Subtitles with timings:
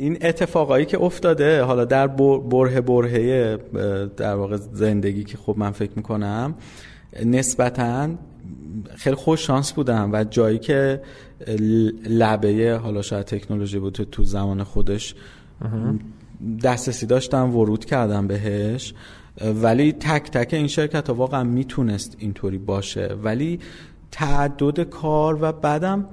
[0.00, 3.58] این اتفاقایی که افتاده حالا در بره برهه
[4.16, 6.54] در واقع زندگی که خب من فکر می‌کنم
[7.24, 8.08] نسبتا
[8.96, 11.02] خیلی خوش شانس بودم و جایی که
[12.08, 15.14] لبه حالا شاید تکنولوژی بود تو زمان خودش
[16.64, 18.94] دسترسی داشتم ورود کردم بهش.
[19.62, 23.14] ولی تک تک این شرکت ها واقعا می‌تونست اینطوری باشه.
[23.22, 23.60] ولی
[24.10, 26.06] تعدد کار و بعدم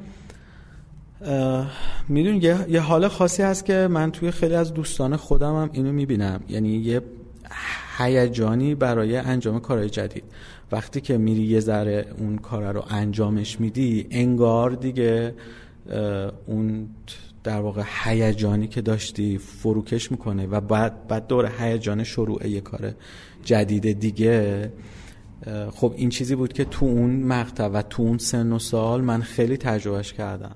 [2.07, 5.91] میدون یه،, یه حال خاصی هست که من توی خیلی از دوستان خودم هم اینو
[5.91, 6.40] می‌بینم.
[6.49, 7.02] یعنی یه
[7.98, 10.23] هیجانی برای انجام کارهای جدید.
[10.71, 15.35] وقتی که میری یه ذره اون کار رو انجامش میدی انگار دیگه
[16.45, 16.90] اون
[17.43, 22.93] در واقع هیجانی که داشتی فروکش می‌کنه و بعد بعد دور هیجان شروع یه کار
[23.43, 24.71] جدید دیگه.
[25.71, 29.21] خب این چیزی بود که تو اون مقطع و تو اون سن و سال من
[29.21, 30.55] خیلی تجربهش کردم.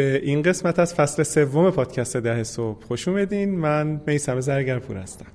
[0.00, 3.58] به این قسمت از فصل سوم پادکست ده صبح خوش اومدین.
[3.58, 5.26] من میسم زرگرپور هستم.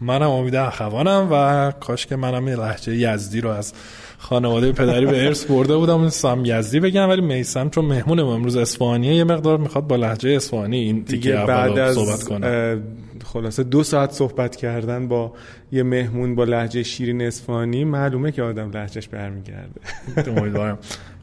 [0.00, 3.72] منم امید اخوانم و کاش که منم لحجه یزدی رو از
[4.18, 6.08] خانواده پدری به ارث برده بودم.
[6.08, 10.78] سام یزدی بگم ولی میسم چون مهمونم امروز اسفانیه یه مقدار می‌خواد با لحجه اسفانی
[10.78, 12.76] این دیگه بعد از صحبت کنه.
[13.24, 15.32] خلاصه دو ساعت صحبت کردن با
[15.72, 19.80] یه مهمون با لحجه شیرین اسفانی معلومه که آدم لحجهش برمیگرده.
[20.26, 20.78] امیدوارم.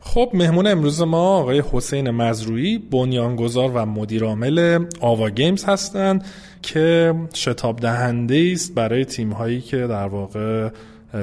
[0.07, 6.25] خب مهمون امروز ما آقای حسین مزروعی بنیانگذار و مدیرعامل آوا گیمز هستند
[6.61, 10.69] که شتاب دهنده است برای تیم هایی که در واقع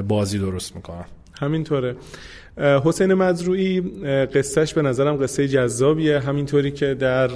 [0.07, 1.05] بازی درست می‌کنن.
[1.39, 1.95] همینطوره.
[2.57, 3.81] حسین مزروعی
[4.25, 6.19] قصهش به نظرم قصه جذابیه.
[6.19, 7.29] همینطوری که در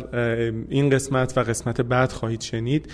[0.69, 2.91] این قسمت و قسمت بعد خواهید شنید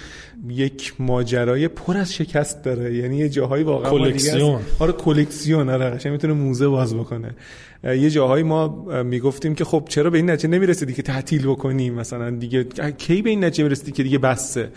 [0.49, 2.95] یک ماجرای پر از شکست داره.
[2.95, 4.61] یعنی یه جاهایی واقعا کلکسیون.
[4.79, 5.69] آره کلکسیون.
[5.69, 7.35] آره می‌تونه موزه باز بکنه.
[7.83, 8.67] یه جاهایی ما
[9.03, 12.63] می‌گفتیم که خب چرا به این نتیجه نمی‌رسیدی که تعطیل بکنیم مثلا دیگه
[12.97, 14.69] کی به این نتیجه می‌رسیدی که دیگه بسته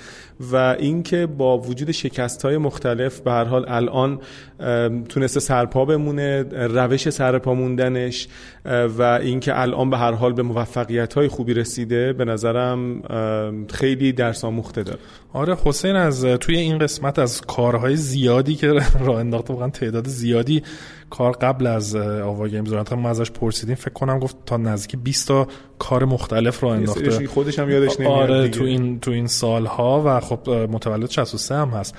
[0.53, 4.21] و اینکه با وجود شکست های مختلف به هر حال الان
[5.09, 8.28] تونسته سرپا بمونه روش سرپا موندنش
[8.99, 13.03] و اینکه الان به هر حال به موفقیت های خوبی رسیده به نظرم
[13.73, 14.99] خیلی درس آموخته داره.
[15.33, 18.67] آره حسین از توی این قسمت از کارهای زیادی که
[19.06, 20.62] راه انداخته واقعا تعداد زیادی
[21.19, 23.75] کار قبل از آوا گیمز رو ما ازش پرسیدیم.
[23.75, 25.47] فکر کنم گفت تا نزدیک 20 تا
[25.78, 27.27] کار مختلف رو انداخته.
[27.27, 31.69] خودش هم یادش نمیاد آره تو این تو این سالها و خب متولد 63 هم
[31.69, 31.94] هست.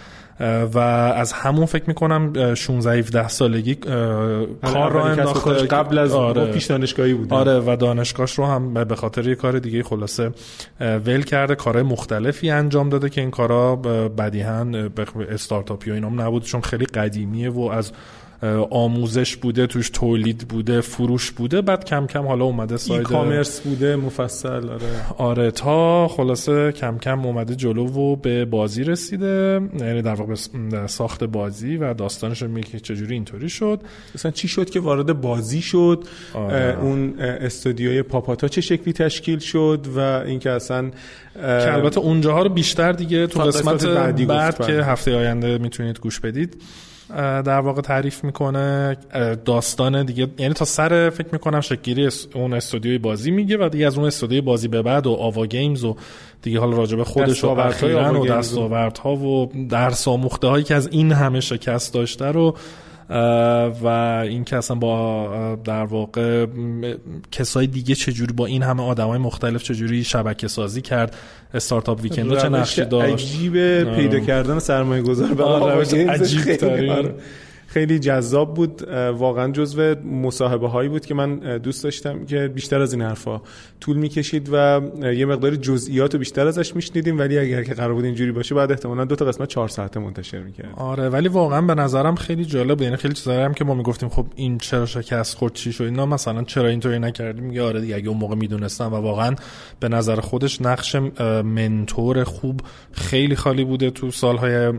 [0.74, 0.80] و
[1.16, 5.54] از همون فکر می‌کنم 16 17 سالگی کار رو انداخته.
[5.54, 6.52] قبل از آره.
[6.52, 10.32] پیش دانشگاهی بود آره و دانشگاهش رو هم به خاطر یه کار دیگه خلاصه
[10.80, 13.76] ول کرده کارهای مختلفی انجام داده که این کارا
[14.18, 14.92] بدیهن
[15.30, 17.92] استارتاپی و اینام نبود چون خیلی قدیمیه و از
[18.70, 23.62] آموزش بوده توش تولید بوده فروش بوده بعد کم کم حالا اومده ساید ای کامرس
[23.62, 24.80] بوده مفصل آره.
[25.18, 30.36] آره تا خلاصه کم کم اومده جلو و به بازی رسیده یعنی در واقع
[30.88, 33.82] ساخت بازی و داستانش رو میگه چجوری اینطوری شد.
[34.16, 36.78] مثلا چی شد که وارد بازی شد؟ آره.
[36.82, 40.92] اون استودیوی پاپاتا چه شکلی تشکیل شد و اینکه اصلا
[41.34, 43.86] که البته اونجاها رو بیشتر دیگه تو قسمت
[44.28, 46.58] بعد که هفته آینده می‌تونید گوش بدید.
[47.16, 48.98] در واقع تعریف می‌کنه.
[49.46, 53.98] داستان دیگه یعنی تا سر فکر می‌کنم شکلی اون استودیوی بازی میگه و دیگه از
[53.98, 55.96] اون استودیوی بازی به بعد و آوا گیمز و
[56.42, 61.40] دیگه حالا راجبه خودش و و دستاوردها و درس آموخته هایی که از این همه
[61.40, 62.56] شکست داشته رو
[63.84, 63.88] و
[64.28, 66.46] این که اصلا با در واقع
[67.32, 71.16] کسای دیگه چجوری با این همه آدمای مختلف چجوری شبکه سازی کرد.
[71.54, 75.44] استارتاپ ویکند چه نقشی داشت؟ عجیب پیدا کردن سرمایه گذار به
[76.10, 76.56] عجیب
[77.78, 82.94] خیلی جذاب بود واقعا جزو مصاحبه هایی بود که من دوست داشتم که بیشتر از
[82.94, 83.42] این حرفا
[83.80, 87.20] طول می‌کشید و یه مقدار جزئیات رو بیشتر ازش میشنیدیم.
[87.20, 90.40] ولی اگر که قرار بود اینجوری باشه بعد احتمالا دو تا قسمت چهار ساعته منتشر
[90.40, 90.74] می‌کرد.
[90.76, 94.26] آره ولی واقعا به نظرم خیلی جالب یعنی خیلی چیزایی هم که ما می‌گفتیم خب
[94.36, 98.10] این چرا شکست خورد چی شد؟ اینا مثلا چرا اینطوری نکردیم؟ میگه آره دیگه اگه
[98.10, 99.36] اون موقع می‌دونستم و واقعا
[99.80, 100.96] به نظر خودش نقش
[101.44, 104.74] منتور خوب خیلی خالی بوده تو سالهای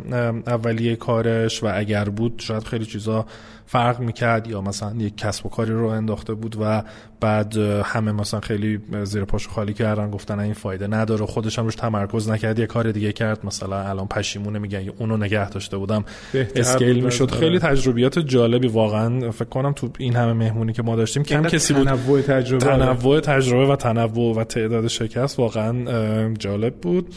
[0.46, 3.26] اولیه کارش و اگر بود شاید خیلی چیزا
[3.66, 6.82] فرق می‌کرد یا مثلا یک کسب و کاری رو انداخته بود و
[7.20, 11.74] بعد همه مثلا خیلی زیر پاشو خالی کردن گفتن این فایده نداره خودش هم روش
[11.74, 13.46] تمرکز نکرد یه کار دیگه کرد.
[13.46, 16.04] مثلا الان پشیمونه میگن اونو نگه داشته بودم.
[16.34, 17.30] اسکیل می‌شد.
[17.30, 21.74] خیلی تجربیات جالبی واقعا فکر کنم تو این همه مهمونی که ما داشتیم کم کسی
[21.74, 21.86] بود.
[21.86, 22.64] تنوع تجربه.
[22.64, 27.14] تنوع تجربه و تنوع و تعداد شکست واقعا جالب بود.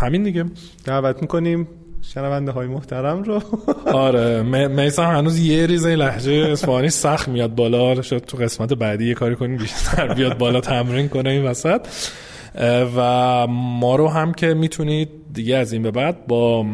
[0.00, 0.44] همین دیگه.
[0.84, 1.68] دعوت می‌کنیم.
[2.02, 3.42] شنونده های محترم رو.
[4.06, 8.02] آره میسم هنوز یه ریزه لهجه اسپانی سخت میاد بالا.
[8.02, 11.80] شد تو قسمت بعدی یه کاری کنیم بیشتر بیاد بالا تمرین کنه این وسط.
[12.96, 16.66] و ما رو هم که می‌تونید دیگه از این به بعد با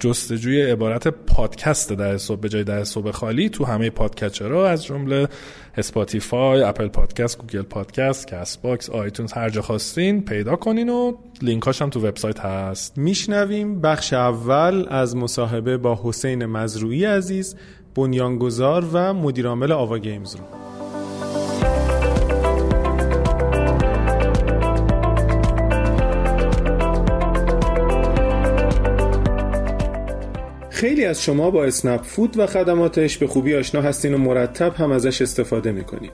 [0.00, 4.84] جستجوی عبارت پادکست در صبح به جای در صبح خالی تو همه podcatcher ها از
[4.84, 5.28] جمله
[5.76, 11.12] Spotify، Apple Podcast، Google Podcast، Castbox، iTunes هر جا خواستین پیدا کنین و
[11.42, 12.98] لینکاش هم تو وبسایت هست.
[12.98, 17.56] میشنویم بخش اول از مصاحبه با حسین مزروعی عزیز
[17.94, 20.69] بنیانگذار و مدیرعامل آوا گیمز رو.
[30.80, 34.92] خیلی از شما با اسنپ فود و خدماتش به خوبی آشنا هستین و مرتب هم
[34.92, 36.12] ازش استفاده می‌کنید.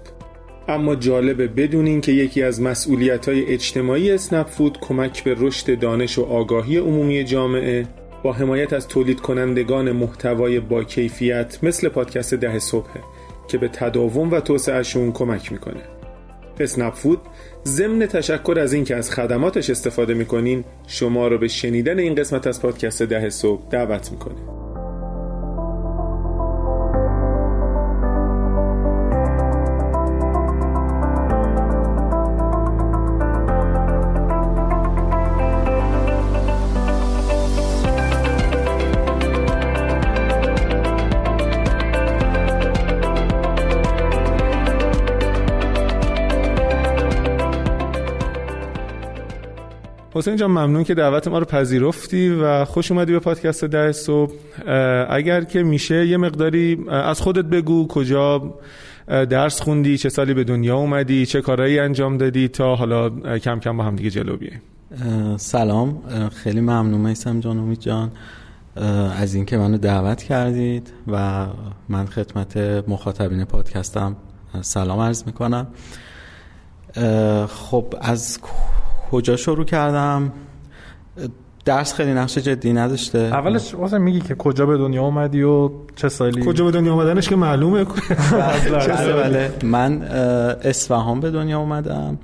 [0.68, 6.18] اما جالبه بدونین که یکی از مسئولیت های اجتماعی اسنپ فود کمک به رشد دانش
[6.18, 7.86] و آگاهی عمومی جامعه
[8.22, 12.90] با حمایت از تولید کنندگان محتوای با کیفیت مثل پادکست ده صبح
[13.48, 15.82] که به تداوم و توسعهشون کمک می‌کنه.
[16.60, 17.20] اسنپ فود
[17.66, 22.62] ضمن تشکر از اینکه از خدماتش استفاده می‌کنین شما رو به شنیدن این قسمت از
[22.62, 24.65] پادکست ده صبح دعوت می‌کنه.
[50.16, 54.32] حسین جان ممنون که دعوت ما رو پذیرفتی و خوش اومدی به پادکست ده صبح.
[55.08, 58.54] اگر که میشه یه مقداری از خودت بگو کجا
[59.06, 63.76] درس خوندی چه سالی به دنیا اومدی چه کارهایی انجام دادی تا حالا کم کم
[63.76, 64.60] با هم دیگه جلو بیاییم.
[65.36, 66.02] سلام.
[66.34, 68.10] خیلی ممنون میسم جان امید جان.
[69.20, 71.46] از اینکه منو دعوت کردید و
[71.88, 72.56] من خدمت
[72.88, 74.16] مخاطبین پادکستم
[74.60, 75.66] سلام عرض می‌کنم.
[77.48, 78.38] خب از
[79.10, 80.32] کجا شروع کردم؟
[81.64, 83.18] درس خیلی نقش جدی نداشته.
[83.18, 87.28] اولش واسه میگی که کجا به دنیا اومدی و چه سالی؟ کجا به دنیا اومدنش
[87.28, 87.84] که معلومه.
[88.74, 89.52] بله بله.
[89.62, 90.02] من
[90.62, 92.18] اصفهان به دنیا اومدم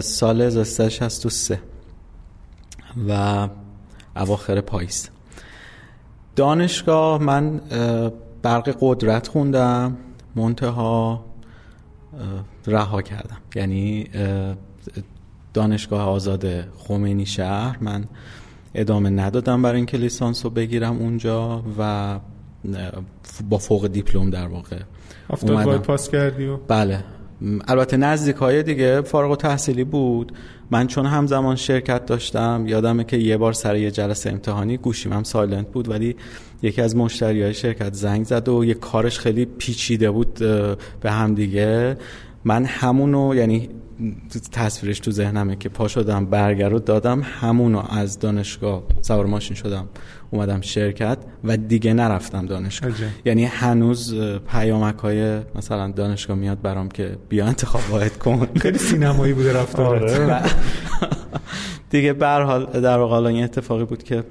[0.00, 1.58] سال 1363
[3.08, 3.48] و
[4.16, 5.08] اواخر پاییز.
[6.36, 7.60] دانشگاه من
[8.42, 9.96] برق قدرت خوندم
[10.36, 11.24] منتها
[12.66, 13.36] رها کردم.
[13.54, 14.08] یعنی
[15.54, 16.46] دانشگاه آزاد
[16.78, 17.76] خمینی شهر.
[17.80, 18.04] من
[18.74, 22.18] ادامه ندادم برای اینکه لیسانس رو بگیرم اونجا و
[23.50, 24.76] با فوق دیپلم در واقع
[25.30, 27.04] افتاد پاس کردی و؟ بله.
[27.68, 30.32] البته نزدیک های دیگه فارغ و تحصیلی بود.
[30.70, 35.22] من چون همزمان شرکت داشتم یادمه که یه بار سر یه جلسه امتحانی گوشیم هم
[35.22, 36.16] سایلنت بود ولی
[36.62, 40.34] یکی از مشتری های شرکت زنگ زد و یه کارش خیلی پیچیده بود
[41.00, 41.96] به هم دیگه
[42.44, 43.68] من همونو یعنی
[44.52, 49.88] تصویرش تو ذهنمه که پا شدم برگر رو دادم همونو از دانشگاه سوار ماشین شدم
[50.30, 52.90] اومدم شرکت و دیگه نرفتم دانشگاه.
[53.24, 54.14] یعنی هنوز
[54.48, 58.48] پیامک های مثلا دانشگاه میاد برام که بیا انتخاب واحد کن.
[58.60, 60.20] خیلی سینمایی بوده رفتارت.
[60.20, 60.42] آره.
[61.90, 64.24] دیگه به حال در واقع این اتفاقی بود که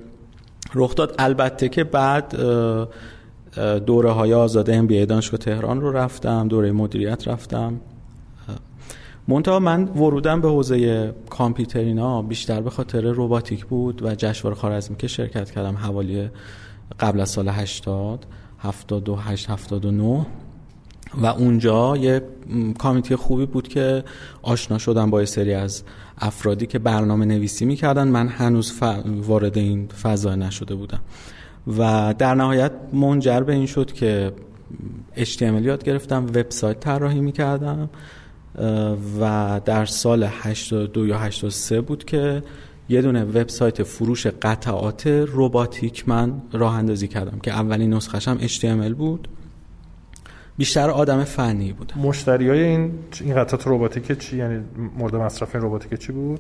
[0.74, 1.15] رخ داد.
[1.20, 2.36] البته که بعد
[3.86, 7.80] دوره های آزاده ام بی دانشگاه تهران رو رفتم دوره مدیریت رفتم.
[9.28, 15.08] منتها من ورودم به حوزه کامپیوترینا بیشتر به خاطر روباتیک بود و جشنواره خارزمی که
[15.08, 16.30] شرکت کردم حوالی
[17.00, 18.25] قبل از سال 80
[18.60, 20.25] 78 79
[21.18, 22.22] و اونجا یه
[22.78, 24.04] کامیتی خوبی بود که
[24.42, 25.84] آشنا شدم با یه سری از
[26.18, 28.08] افرادی که برنامه نویسی می‌کردن.
[28.08, 28.74] من هنوز
[29.06, 31.00] وارد این فضا نشده بودم.
[31.78, 34.32] و در نهایت منجر به این شد که
[35.18, 37.90] HTML یاد گرفتم وبسایت طراحی می‌کردم.
[39.20, 42.43] و در سال 82 یا 83 بود که
[42.89, 48.93] یه دونه وبسایت فروش قطعات روباتیک من راه اندازی کردم که اولین نسخش هم HTML
[48.96, 49.27] بود.
[50.58, 51.93] بیشتر آدم فنی بود.
[51.98, 54.63] مشتری های این این قطعات روباتیک چی؟ یعنی
[54.98, 56.39] مورد مصرف این روباتیک چی بود؟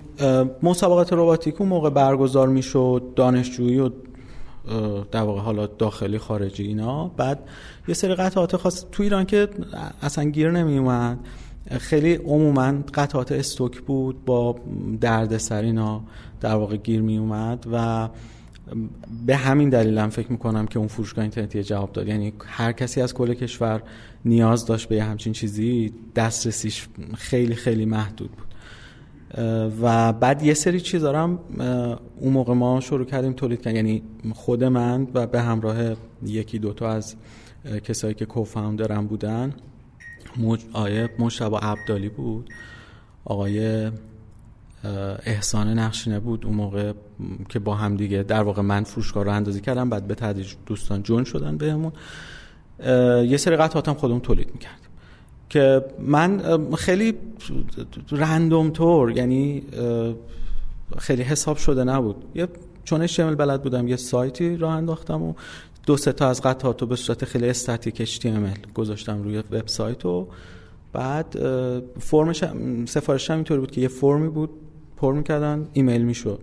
[0.63, 3.89] مسابقات روباتیک اون موقع برگزار می‌شد دانشجویی و
[5.11, 7.07] در واقع حالا داخلی خارجی اینا.
[7.07, 7.39] بعد
[7.87, 9.47] یه سری قطعات خاص تو ایران که
[10.01, 11.19] اصلا گیر نمی اومد
[11.69, 14.55] خیلی عموما قطعات استوک بود با
[15.01, 16.03] دردسر اینا
[16.41, 18.09] در واقع گیر می اومد و
[19.25, 23.01] به همین دلیل هم فکر می‌کنم که اون فروشگاه اینترنتی جواب داد یعنی هر کسی
[23.01, 23.83] از کل کشور
[24.25, 28.51] نیاز داشت به همچین چیزی دسترسیش خیلی خیلی محدود بود.
[29.81, 31.39] و بعد یه سری چیز دارم
[32.19, 34.03] اون موقع ما شروع کردیم تولید کردن یعنی
[34.33, 35.77] خود من و به همراه
[36.25, 37.15] یکی دوتا از
[37.83, 39.53] کسایی که کوفاندرم بودن
[40.73, 42.49] آیه مشتبه عبدالی بود.
[43.25, 43.91] آقای
[45.25, 46.93] احسان نقشینه بود اون موقع
[47.49, 51.03] که با هم دیگه در واقع من فروشگاه رو اندازی کردم بعد به تدریج دوستان
[51.03, 51.91] جون شدن بهمون.
[53.25, 54.89] یه سری قطعاتم خودمون تولید می‌کردیم.
[55.49, 56.41] که من
[56.75, 57.13] خیلی
[58.11, 59.63] رندوم تور یعنی
[60.97, 62.15] خیلی حساب شده نبود.
[62.35, 62.47] یه
[62.83, 65.33] چون شمل بلد بودم یه سایتی راه انداختم و
[65.85, 70.27] دو سه تا از قطعات رو به صورت خیلی استاتیک HTML گذاشتم روی وبسایت و
[70.93, 71.37] بعد
[71.99, 72.43] فرمش
[72.85, 74.49] سفارش هم اینطوری بود که یه فرمی بود
[74.97, 76.39] پر می‌کردن ایمیل می‌شد.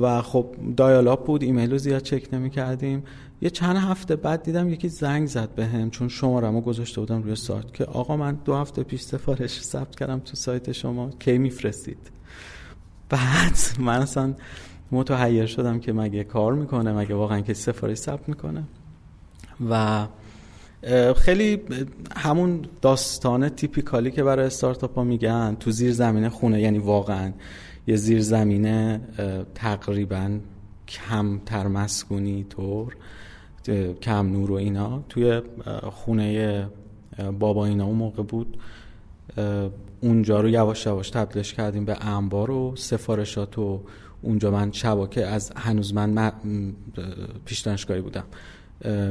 [0.00, 3.02] و خب دایالاپ بود ایمیل رو زیاد چک نمی کردیم
[3.42, 7.36] یه چند هفته بعد دیدم یکی زنگ زد به هم چون شمارمو گذاشته بودم روی
[7.36, 12.10] سایت که آقا من دو هفته پیش سفارش ثبت کردم تو سایت شما کی میفرستید؟
[13.08, 14.34] بعد من اصلا
[14.92, 18.64] متحیر شدم که مگه کار می‌کنه مگه واقعا که سفارش ثبت می‌کنه.
[19.70, 20.06] و
[21.16, 21.62] خیلی
[22.16, 27.32] همون داستان تیپیکالی که برای استارتاپ ها میگن تو زیر زمینه خونه یعنی واقعا
[27.86, 29.00] یه زیر زمینه
[29.54, 30.38] تقریبا
[30.88, 32.96] کم ترمسکونی طور
[34.02, 35.40] کم نور و اینا توی
[35.82, 36.68] خونه
[37.38, 38.56] بابا اینا اون موقع بود.
[40.00, 43.80] اونجا رو یواش یواش تبدیلش کردیم به انبار و سفارشات و
[44.22, 46.32] اونجا من شباکه از هنوز من
[47.44, 47.68] پیش
[48.02, 48.24] بودم.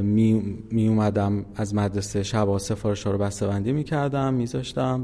[0.01, 0.33] می,
[0.71, 4.47] می اومدم از مدرسه شبا سفارش ها رو بسته بندی می کردم می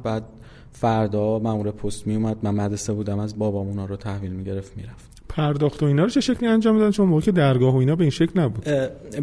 [0.03, 0.23] بعد
[0.71, 4.77] فردا مامور پست می اومد من مدرسه بودم از بابام اونا رو تحویل می گرفت
[4.77, 7.95] می رفت پرداخت و اینا رو چه شکلی انجام میدن چون موقع درگاه و اینا
[7.95, 8.65] به این شکل نبود.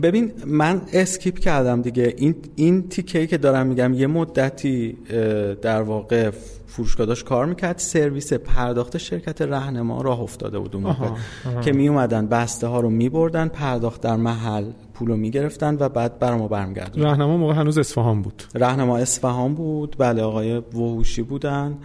[0.03, 2.15] ببین من اسکیپ کردم دیگه.
[2.17, 4.93] این این تیکه که دارم میگم یه مدتی
[5.63, 6.31] در واقع
[6.67, 7.79] فروشگاه داشت کار می‌کرد.
[7.79, 11.09] سرویس پرداخت شرکت رهنما راه افتاده بود اون موقع.
[11.61, 14.65] که می اومدن بسته ها رو میبردن پرداخت در محل
[14.95, 18.43] پول رو می‌گرفتن و بعد بر ما برمیگردن رهنما موقع هنوز اصفهان بود.
[18.55, 19.97] رهنما اصفهان بود.
[19.99, 21.79] بله آقای وحوشی بودن.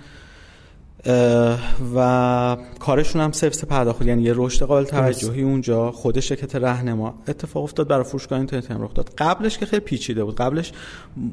[1.96, 4.02] و کارشون هم سرویس پرداخت.
[4.02, 7.14] یعنی یه رشد قابل توجهی اونجا خود شرکت رهنما.
[7.28, 9.14] اتفاق افتاد برای فروشگاه اینترنتی هم رخ داد.
[9.18, 10.36] قبلش که خیلی پیچیده بود.
[10.36, 10.72] قبلش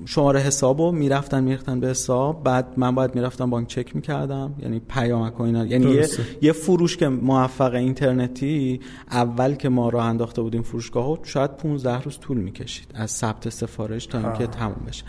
[0.05, 2.45] شماره حسابو می‌رفتن می‌رفتن به حساب.
[2.45, 4.55] بعد من باید می‌رفتم بانک چک می‌کردم.
[4.63, 5.67] یعنی پیامک و اینا.
[5.67, 6.09] یعنی یه,
[6.43, 8.81] یه فروش که موفق اینترنتی
[9.11, 14.07] اول که ما راه انداخته بودیم فروشگاه شاید 15 روز طول می‌کشید از ثبت سفارش
[14.07, 15.05] تا اینکه تموم بشه.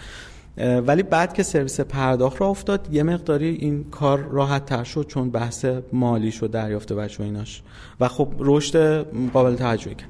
[0.57, 5.29] ولی بعد که سرویس پرداخت را افتاد یه مقداری این کار راحت تر شد چون
[5.29, 7.61] بحث مالی شد دریافت بچه و ایناش.
[7.99, 10.09] و خب رشد قابل توجهی کرد.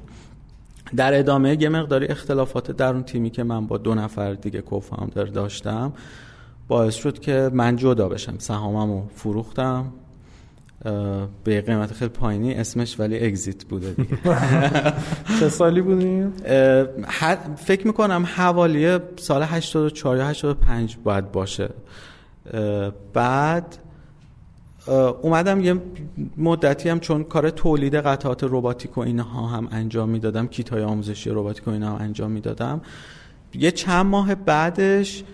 [0.96, 5.24] در ادامه یه مقداری اختلافات در اون تیمی که من با دو نفر دیگه کوفاندر
[5.24, 5.92] داشتم
[6.68, 8.38] باعث شد که من جدا بشم.
[8.38, 9.92] سهاممو فروختم.
[11.44, 14.18] به قیمت خیلی پایینی اسمش ولی اگزیت بوده دیگه.
[15.40, 16.32] چه سالی بودیم؟
[17.56, 21.70] فکر می‌کنم حوالی سال 84 یا 85 باید باشه.
[23.12, 23.76] بعد
[25.22, 25.82] اومدم یه
[26.36, 31.30] مدتی هم چون کار تولید قطعات روباتیک و اینها هم انجام می‌دادم کیت های آموزشی
[31.30, 32.80] روباتیک و اینها هم انجام می‌دادم.
[33.54, 35.24] یه چند ماه بعدش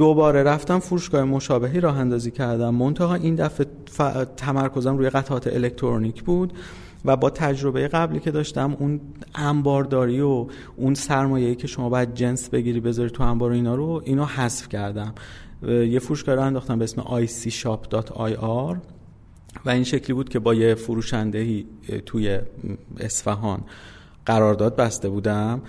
[0.00, 2.74] دوباره رفتم فروشگاه مشابهی راه اندازی کردم.
[2.74, 3.66] منتها این دفعه
[4.36, 6.52] تمرکزم روی قطعات الکترونیک بود
[7.04, 9.00] و با تجربه قبلی که داشتم اون
[9.34, 14.24] انبارداری و اون سرمایه‌ای که شما باید جنس بگیری بذاری تو انبار اینا رو اینو
[14.24, 15.14] حذف کردم.
[15.68, 18.76] یه فروشگاه رو انداختم به اسم iCshop.ir
[19.64, 21.66] و این شکلی بود که با یه فروشندهی
[22.06, 22.38] توی
[23.00, 23.60] اصفهان
[24.26, 25.62] قرارداد بسته بودم.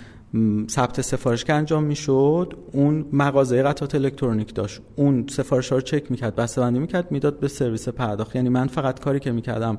[0.69, 4.81] ثبت سفارش که انجام می‌شد اون مغازه قطعات الکترونیک داشت.
[4.95, 8.35] اون سفارش ها رو چک می‌کرد بسته بندی می‌کرد می‌داد به سرویس پرداخت.
[8.35, 9.77] یعنی من فقط کاری که می‌کردم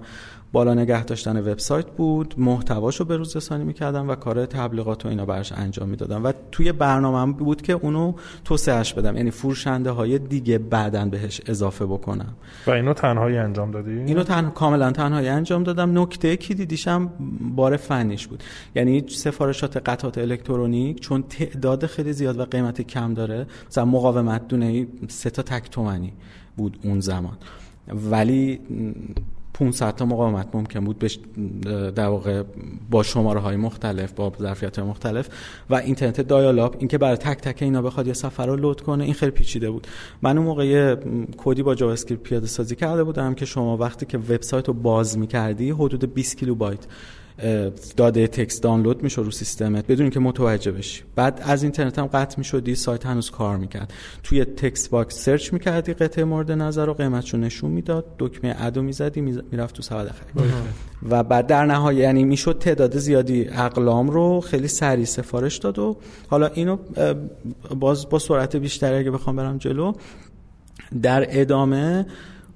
[0.52, 5.26] بالا نگه داشتن وبسایت بود محتواشو به روز رسانی می‌کردم و کار تبلیغات و اینا
[5.26, 8.12] برش انجام می‌دادم و توی برنامه بود که اونو
[8.44, 12.35] توسعهش بدم یعنی فروشنده های دیگه بعدا بهش اضافه بکنم.
[12.66, 14.50] و اینو تنهایی انجام دادی؟ اینو تن...
[14.50, 15.99] کاملا تنهایی انجام دادم.
[15.99, 17.11] نکته کی دیدیشم
[17.56, 18.42] بار فنیش بود.
[18.75, 24.87] یعنی سفارشات قطعات الکترونیک چون تعداد خیلی زیاد و قیمت کم داره مثلا مقاومت دونه
[25.09, 26.12] سه تا تک تومنی
[26.56, 27.37] بود اون زمان.
[28.11, 28.61] ولی
[29.62, 31.19] 500 تا مقاومت ممکن بود بش
[31.95, 32.42] در واقع
[32.90, 35.28] با شماره های مختلف با ظرفیت های مختلف
[35.71, 39.14] و اینترنت دایالاب اینکه برای تک تک اینا بخواد یه سفر رو لود کنه این
[39.14, 39.87] خیلی پیچیده بود.
[40.23, 40.97] من اون موقع
[41.37, 45.71] کدی با JavaScript پیاده سازی کرده بودم که شما وقتی که وبسایت رو باز می‌کردی
[45.71, 46.87] حدود 20 کیلوبایت.
[47.96, 51.02] داده text دانلود میشه رو سیستمت بدون که متوجه بشی.
[51.16, 53.92] بعد از اینترنت هم قطع می‌شدی سایت هنوز کار می‌کرد.
[54.22, 58.04] توی text box search می‌کردی قطعه مورد نظر و قیمتشو نشون می‌داد.
[58.18, 60.52] دکمه add و می‌زدی می‌رفت تو سبد خرید.
[61.10, 65.96] و بعد در نهایت یعنی می‌شد تعداد زیادی اقلام رو خیلی سریع سفارش داد و
[66.28, 66.78] حالا اینو
[67.80, 69.92] باز با سرعت بیشتری اگه بخوام برم جلو
[71.02, 72.06] در ادامه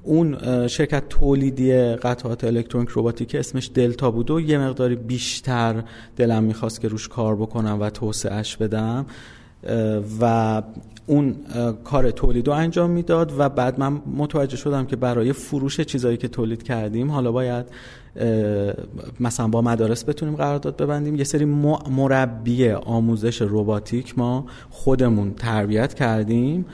[0.06, 0.36] اون
[0.68, 5.82] شرکت تولیدی قطعات الکترونیک روباتیک اسمش دلتا بود و یه مقداری بیشتر
[6.16, 9.06] دلم می‌خواست که روش کار بکنم و توسعهش بدم
[10.20, 10.62] و
[11.06, 11.36] اون
[11.84, 16.28] کار تولید رو انجام می‌داد و بعد من متوجه شدم که برای فروش چیزایی که
[16.28, 17.66] تولید کردیم حالا باید
[19.20, 21.16] مثلا با مدارس بتونیم قرارداد ببندیم.
[21.16, 21.44] یه سری
[21.90, 26.66] مربی آموزش روباتیک ما خودمون تربیت کردیم.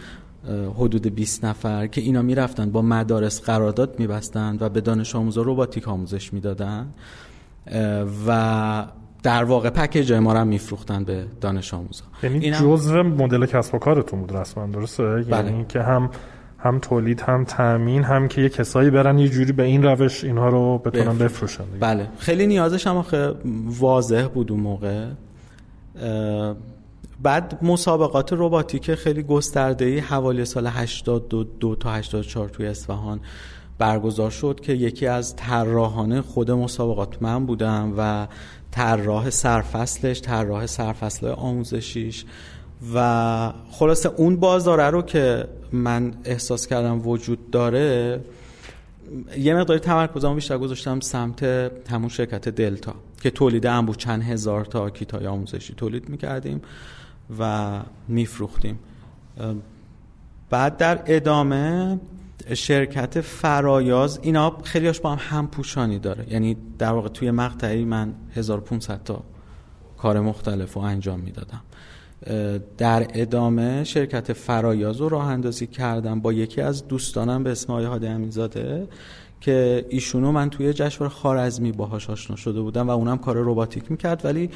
[0.76, 5.88] حدود 20 نفر که اینا می‌رفتن با مدارس قرارداد میبستند و به دانش آموزا رباتیک
[5.88, 6.86] آموزش می‌دادن.
[8.26, 8.86] و
[9.22, 12.04] در واقع پکیج ما رو میفروختن به دانش آموزا.
[12.22, 15.50] یعنی جزء مدل کسب و کارتون بود رسما درسته؟ یعنی بله.
[15.50, 16.10] یعنی که هم
[16.58, 20.48] هم تولید هم تامین هم که یه کسایی برن یه جوری به این روش اینها
[20.48, 21.64] رو بتونن بفروشن.
[21.80, 22.08] بله.
[22.18, 23.04] خیلی نیازش هم
[23.66, 25.06] واضح بود اون موقع.
[27.22, 33.20] بعد مسابقات رباتیک خیلی گسترده ای حوالی سال 82 تا 84 توی اصفهان
[33.78, 38.26] برگزار شد که یکی از طراحان خود مسابقات من بودم و
[38.70, 42.24] طراح سرفصلش طراح سرفصل آموزشیش.
[42.94, 48.20] و خلاصه اون بازاره رو که من احساس کردم وجود داره
[49.38, 51.42] یه مقداری تمرکزمو بیشتر گذاشتم سمت
[51.90, 56.62] همون شرکت دلتا که تولید انبوه چند هزار تا کیتای آموزشی تولید می‌کردیم.
[57.38, 58.78] و میفروختیم.
[60.50, 62.00] بعد در ادامه
[62.54, 66.32] شرکت فرایاز اینا خیلیاش با هم پوشانی داره.
[66.32, 69.22] یعنی در واقع توی مقطعی من 1500 تا
[69.98, 71.60] کار مختلف رو انجام می‌دادم.
[72.78, 77.84] در ادامه شرکت فرایاز رو راه اندازی کردم با یکی از دوستانم به اسم آقای
[77.84, 78.88] هادی امینزاده
[79.40, 84.24] که ایشونو من توی جشنواره خارزمی باهاش آشنا شده بودم و اونم کار رباتیک می‌کرد
[84.24, 84.50] ولی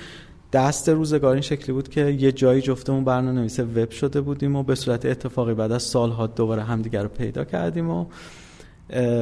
[0.52, 4.62] دست روزگار این شکلی بود که یه جایی جفتمون برنامه نویس وب شده بودیم و
[4.62, 8.06] به صورت اتفاقی بعد از سالها دوباره همدیگر رو پیدا کردیم و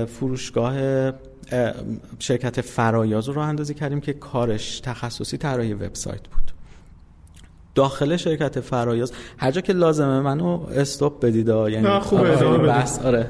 [0.06, 0.76] فروشگاه
[2.18, 6.44] شرکت فرایاز رو اندازی کردیم که کارش تخصصی طراحی وبسایت بود.
[7.74, 13.28] داخل شرکت فرایاز هر جا که لازمه منو استاپ بدید یعنی خوبه بس آره.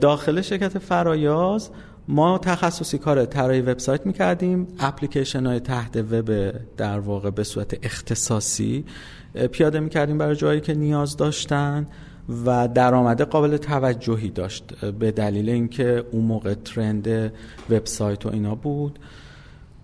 [0.00, 1.70] داخل شرکت فرایاز
[2.08, 4.66] ما تخصصی کار طراحی وبسایت می‌کردیم.
[4.78, 8.84] اپلیکیشن های تحت وب در واقع به صورت اختصاصی
[9.52, 11.86] پیاده می‌کردیم برای جایی که نیاز داشتن
[12.46, 17.32] و درآمد قابل توجهی داشت به دلیل اینکه اون موقع ترند
[17.70, 18.98] وبسایت و اینا بود.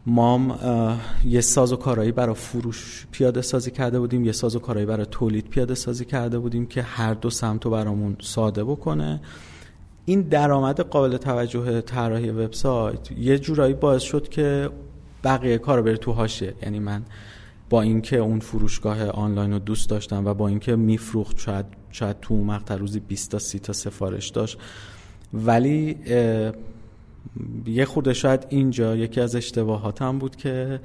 [0.06, 0.58] ما
[1.24, 5.06] یه ساز و کارایی برای فروش پیاده سازی کرده بودیم یه ساز و کارایی برای
[5.11, 9.20] تولید پیاده سازی کرده بودیم که هر دو سمت رو برامون ساده بکنه.
[10.04, 14.70] این درآمد قابل توجه طراحی وبسایت یه جورایی باعث شد که
[15.24, 17.02] بقیه کار بره تو حاشیه یعنی من
[17.70, 22.34] با اینکه اون فروشگاه آنلاین رو دوست داشتم و با اینکه میفروخت شاید شاید تو
[22.34, 24.58] مقطع روزی 20 تا 30 تا سفارش داشت.
[25.34, 25.98] ولی
[27.66, 30.80] یه خورده شاید اینجا یکی از اشتباهاتم بود که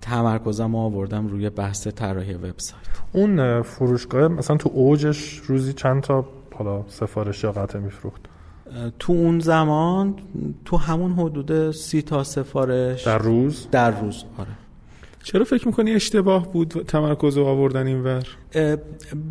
[0.00, 2.82] تمرکزم آوردم روی بحث طراحی وبسایت.
[3.12, 8.29] اون فروشگاه مثلا تو اوجش روزی چند تا حالا سفارش یا قطعه میفروخت؟
[8.98, 10.14] تو اون زمان
[10.64, 14.48] تو همون حدود سی تا سفارش در روز؟ در روز آره.
[15.22, 18.24] چرا فکر می‌کنی اشتباه بود تمرکز رو آوردن این ور؟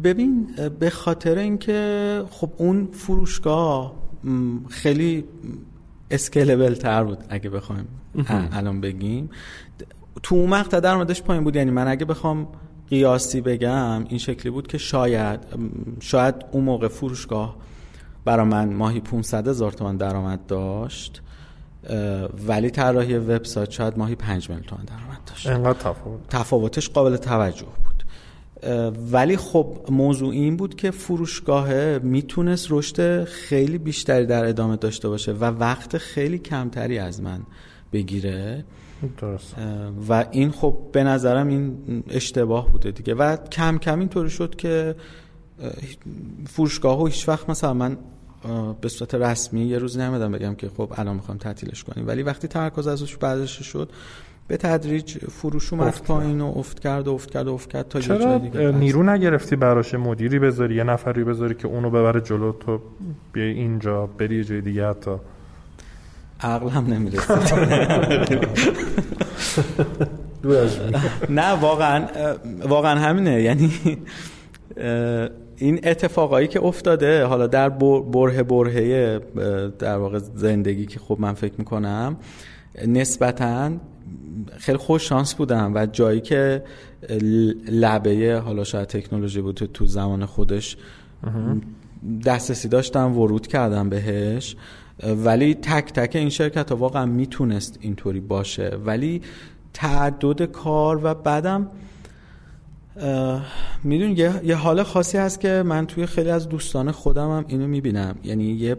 [0.03, 0.47] ببین
[0.79, 3.93] به خاطر اینکه خب اون فروشگاه
[4.69, 5.23] خیلی
[6.11, 7.87] اسکیلبل تر بود اگه بخوایم
[8.51, 9.29] الان بگیم.
[10.23, 11.55] تو اون مقطع درآمدش پایین بود.
[11.55, 12.47] یعنی من اگه بخوام
[12.89, 15.39] قیاسی بگم این شکلی بود که شاید
[15.99, 17.55] شاید اون موقع فروشگاه
[18.25, 21.21] برای من ماهی 500 هزار تومان درآمد داشت
[22.47, 25.47] ولی طراحی وبسایت شاید ماهی 5 میلیون تومان درآمد داشت.
[25.47, 26.19] انقدر تفاوت.
[26.29, 28.03] تفاوتش قابل توجه بود.
[29.11, 35.31] ولی خب موضوع این بود که فروشگاه می‌تونست رشد خیلی بیشتری در ادامه داشته باشه
[35.31, 37.41] و وقت خیلی کمتری از من
[37.93, 38.65] بگیره.
[39.17, 39.55] درست.
[40.09, 43.13] و این خب به نظرم این اشتباه بوده دیگه.
[43.13, 44.95] و کم کم اینطوری شد که
[46.47, 47.97] فروشگاه و هیچ وقت مثلا من
[48.81, 52.07] به صورت رسمی یه روز نمیدم بگم که خب الان می‌خوام تعطیلش کنیم.
[52.07, 53.89] ولی وقتی تمرکز ازش برداشته شد
[54.47, 58.01] به تدریج فروش اومد پایین و افت کرد و افت کرد و افت کرد تا
[58.01, 62.79] چرا دیگه نیرو نگرفتی براش مدیری بذاری یه نفری بذاری که اونو ببره جلو تو
[63.33, 65.11] بیای اینجا بری یه جای دیگه حتی؟
[66.41, 67.31] عقلم نمی‌رسید.
[71.29, 72.07] نه واقعا
[72.61, 73.41] واقعا همینه.
[73.41, 73.71] یعنی
[75.59, 79.19] این اتفاقایی که افتاده حالا در بره برهه
[79.79, 82.17] در واقع زندگی که خب من فکر می‌کنم
[82.87, 83.71] نسبتا
[84.57, 86.63] خیلی خوش شانس بودم و جایی که
[87.67, 90.77] لبه حالا شاید تکنولوژی بود تو زمان خودش
[92.25, 94.55] دسترسی داشتم ورود کردم بهش.
[95.03, 98.77] ولی تک تک این شرکت ها واقعا می‌تونست اینطوری باشه.
[98.85, 99.21] ولی
[99.73, 101.67] تعدد کار و بعدم
[103.83, 107.67] میدون یه،, یه حال خاصی هست که من توی خیلی از دوستان خودم هم اینو
[107.67, 108.15] می‌بینم.
[108.23, 108.77] یعنی یه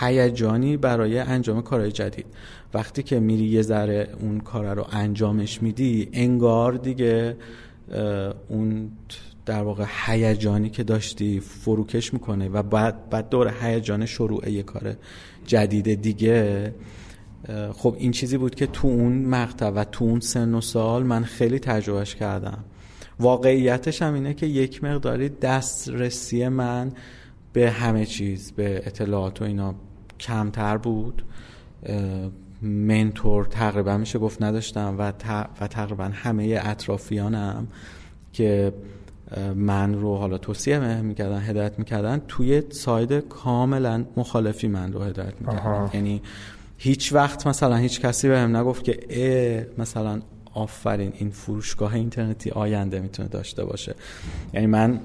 [0.00, 2.26] هیجانی برای انجام کارهای جدید.
[2.74, 7.36] وقتی که میری یه ذره اون کار رو انجامش میدی انگار دیگه
[8.48, 8.90] اون
[9.46, 14.96] در واقع هیجانی که داشتی فروکش می‌کنه و بعد بعد دور هیجان شروع یه کار
[15.46, 16.74] جدید دیگه.
[17.72, 21.24] خب این چیزی بود که تو اون مقطع و تو اون سن و سال من
[21.24, 22.64] خیلی تجربهش کردم.
[23.20, 26.92] واقعیتش هم اینه که یک مقداری دسترسی من
[27.52, 29.74] به همه چیز به اطلاعات و اینا
[30.20, 31.24] کمتر بود.
[32.62, 35.12] منتور تقریبا میشه گفت نداشتم و,
[35.60, 37.66] و تقریبا همه اطرافیانم
[38.32, 38.72] که
[39.54, 45.90] من رو حالا توصیه می‌کردن هدایت می‌کردن توی ساید کاملا مخالفی من رو هدایت می‌کردن.
[45.94, 46.22] یعنی
[46.78, 50.20] هیچ وقت مثلا هیچ کسی بهم نگفت که اه مثلا
[50.56, 53.94] آفرین این فروشگاه اینترنتی آینده می‌تونه داشته باشه.
[54.52, 55.00] یعنی من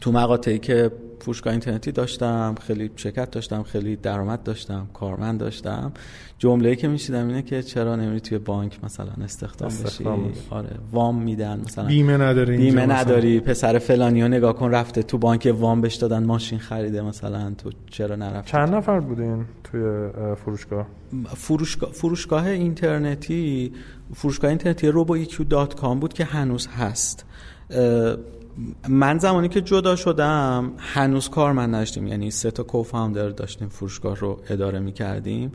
[0.00, 0.90] تو مقاطعی که
[1.26, 5.92] فروشگاه اینترنتی داشتم خیلی شرکت داشتم خیلی درآمد داشتم کارمند داشتم.
[6.38, 10.04] جمله‌ای که میشیدم اینه که چرا نمیری توی بانک مثلا استخدام بشی؟
[10.50, 11.84] آره وام میدن مثلا.
[11.84, 16.58] بیمه نداری بیمه نداری پسر فلانیو نگاه کن رفته تو بانک وام بهش دادن ماشین
[16.58, 20.08] خریده مثلا تو چرا نرفتی؟ چند نفر بودین توی
[20.44, 20.86] فروشگاه؟
[21.36, 23.72] فروشگاه فروشگاه اینترنتی
[24.14, 27.24] فروشگاه اینترنتی roboiq.com بود که هنوز هست.
[28.88, 32.06] من زمانی که جدا شدم هنوز کار من نداشتیم.
[32.06, 35.52] یعنی سه تا کوفاندر داشتیم فروشگاه رو اداره می کردیم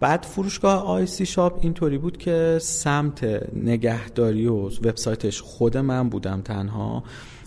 [0.00, 3.24] بعد فروشگاه آی سی شاپ اینطوری بود که سمت
[3.56, 7.02] نگهداری و وبسایتش خود من بودم تنها.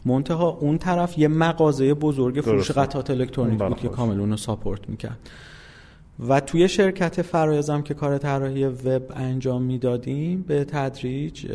[0.05, 5.19] منتها اون طرف یه مغازه بزرگ فروش قطعات الکترونیک بود که کامل اونو ساپورت می‌کرد.
[6.27, 11.45] و توی شرکت فرایزم که کار طراحی وب انجام می‌دادیم به تدریج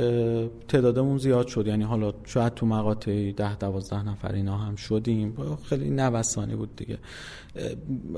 [0.68, 1.66] تعدادمون زیاد شد.
[1.66, 5.36] یعنی حالا شاید تو مقاطعی ده دوازده نفر اینا هم شدیم.
[5.64, 6.98] خیلی نوسانی بود دیگه.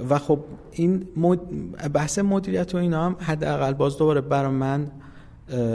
[0.09, 0.39] و خب
[0.73, 1.07] این
[1.95, 4.91] بحث مدیریت و اینا هم حداقل باز دوباره برای من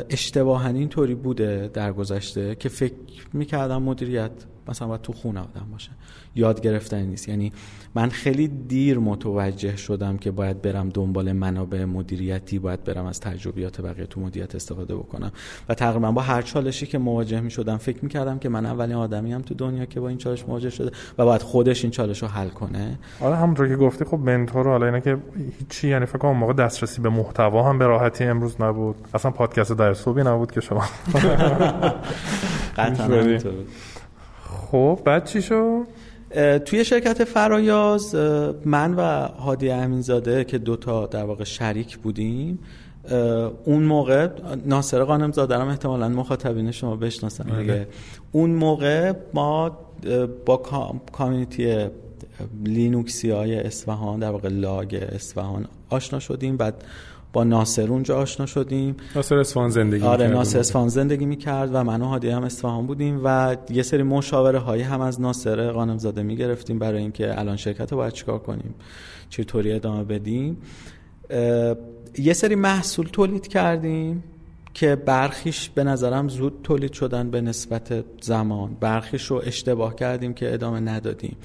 [0.09, 2.93] اشتباها اینطوری بوده در گذشته که فکر
[3.33, 4.31] می‌کردم مدیریت
[4.67, 5.91] مثلا باید تو خونه آدم باشه.
[6.35, 7.29] یاد گرفتنی نیست.
[7.29, 7.51] یعنی
[7.95, 13.81] من خیلی دیر متوجه شدم که باید برم دنبال منابع مدیریتی باید برم از تجربیات
[13.81, 15.31] بقیه تو مدیریت استفاده بکنم.
[15.69, 18.95] و تقریبا با هر چالشی که مواجه می شدم فکر می کردم که من اولین
[18.95, 22.21] آدمی هم تو دنیا که با این چالش مواجه شده و باید خودش این چالش
[22.21, 22.99] رو حل کنه.
[23.21, 25.17] آره همونطور که گفتی خب منتور حالا اینا که
[25.59, 28.95] هیچی یعنی فکر کنم موقع دسترسی به محتوا هم به راحتی امروز نبود.
[29.13, 30.83] اصلا پادکست در صبحی نبود که شما.
[32.77, 33.37] قطعا
[34.73, 35.87] خب بعد چی شد؟
[36.65, 38.15] توی شرکت فرایاز
[38.65, 42.59] من و هادی امینزاده که دوتا در واقع شریک بودیم
[43.65, 44.27] اون موقع
[44.65, 47.59] ناصر قانم زاده هم احتمالا مخاطبین شما بشناسن بله.
[47.61, 47.87] دیگه.
[48.31, 49.77] اون موقع ما
[50.45, 50.57] با
[51.11, 51.87] کامیونیتی
[52.65, 56.57] لینوکسی های اصفهان در واقع لاگ اصفهان آشنا شدیم.
[56.57, 56.83] بعد
[57.33, 58.95] با ناصر اونجا آشنا شدیم.
[59.15, 63.21] ناصر اصفهان زندگی آره ناصر اصفهان زندگی می‌کرد و من و هادی هم اصفهان بودیم
[63.23, 67.91] و یه سری مشاوره هایی هم از ناصر قانم زاده می‌گرفتیم برای اینکه الان شرکت
[67.91, 68.75] رو باید چیکار کنیم
[69.29, 70.57] چطوری ادامه بدیم.
[72.17, 74.23] یه سری محصول تولید کردیم
[74.73, 78.77] که برخیش به نظرم زود تولید شدن به نسبت زمان.
[78.79, 81.37] برخیش رو اشتباه کردیم که ادامه ندادیم.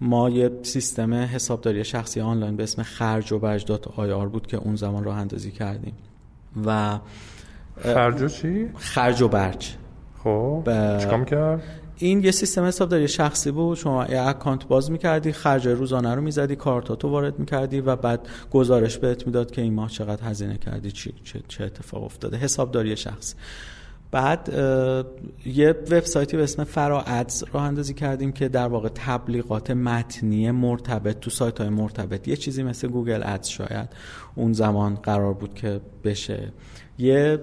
[0.00, 4.56] ما یه سیستم حسابداری شخصی آنلاین به اسم خرج و برج dot ir بود که
[4.56, 5.94] اون زمان راه اندازی کردیم.
[6.66, 6.98] و
[7.82, 9.74] خرج و چی؟ خرج و برج
[10.24, 10.62] خب
[11.00, 11.62] چیکار کرد؟
[11.96, 13.76] این یه سیستم حسابداری شخصی بود.
[13.76, 18.98] شما یه account باز می‌کردی خرج روزانه رو می‌زدی کارتاتو وارد می‌کردی و بعد گزارش
[18.98, 22.36] بهت می‌داد که این ماه چقدر هزینه کردی چی چه, چه اتفاق افتاده.
[22.36, 23.34] حسابداری شخصی
[24.10, 24.48] بعد
[25.46, 31.20] یه وبسایتی به اسم فرا Ads راه اندازی کردیم که در واقع تبلیغات متنی مرتبط
[31.20, 33.88] تو سایت های مرتبط یه چیزی مثل Google Ads شاید
[34.34, 36.52] اون زمان قرار بود که بشه.
[36.98, 37.36] یه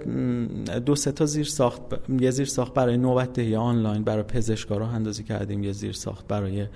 [0.86, 1.82] دو سه تا زیر ساخت
[2.20, 6.28] یه زیر ساخت برای نوبت دهی آنلاین برای پزشکا راه اندازی کردیم یه زیر ساخت
[6.28, 6.68] برای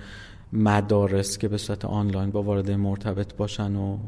[0.52, 3.98] مدارس که به صورت آنلاین با وارد مرتبط باشن و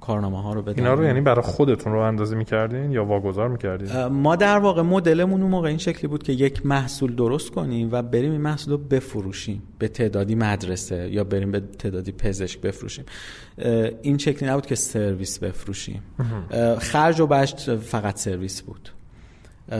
[0.00, 0.78] کارنامه ها رو بدن.
[0.78, 5.42] اینا رو یعنی برای خودتون راه اندازی می‌کردین یا واگذار می‌کردین؟ ما در واقع مدلمون
[5.42, 8.78] اون موقع این شکلی بود که یک محصول درست کنیم و بریم این محصول رو
[8.78, 13.04] بفروشیم به تعدادی مدرسه یا بریم به تعدادی پزشک بفروشیم.
[14.02, 16.02] این شکلی نبود که سرویس بفروشیم.
[16.78, 18.88] خرج و بشت فقط سرویس بود.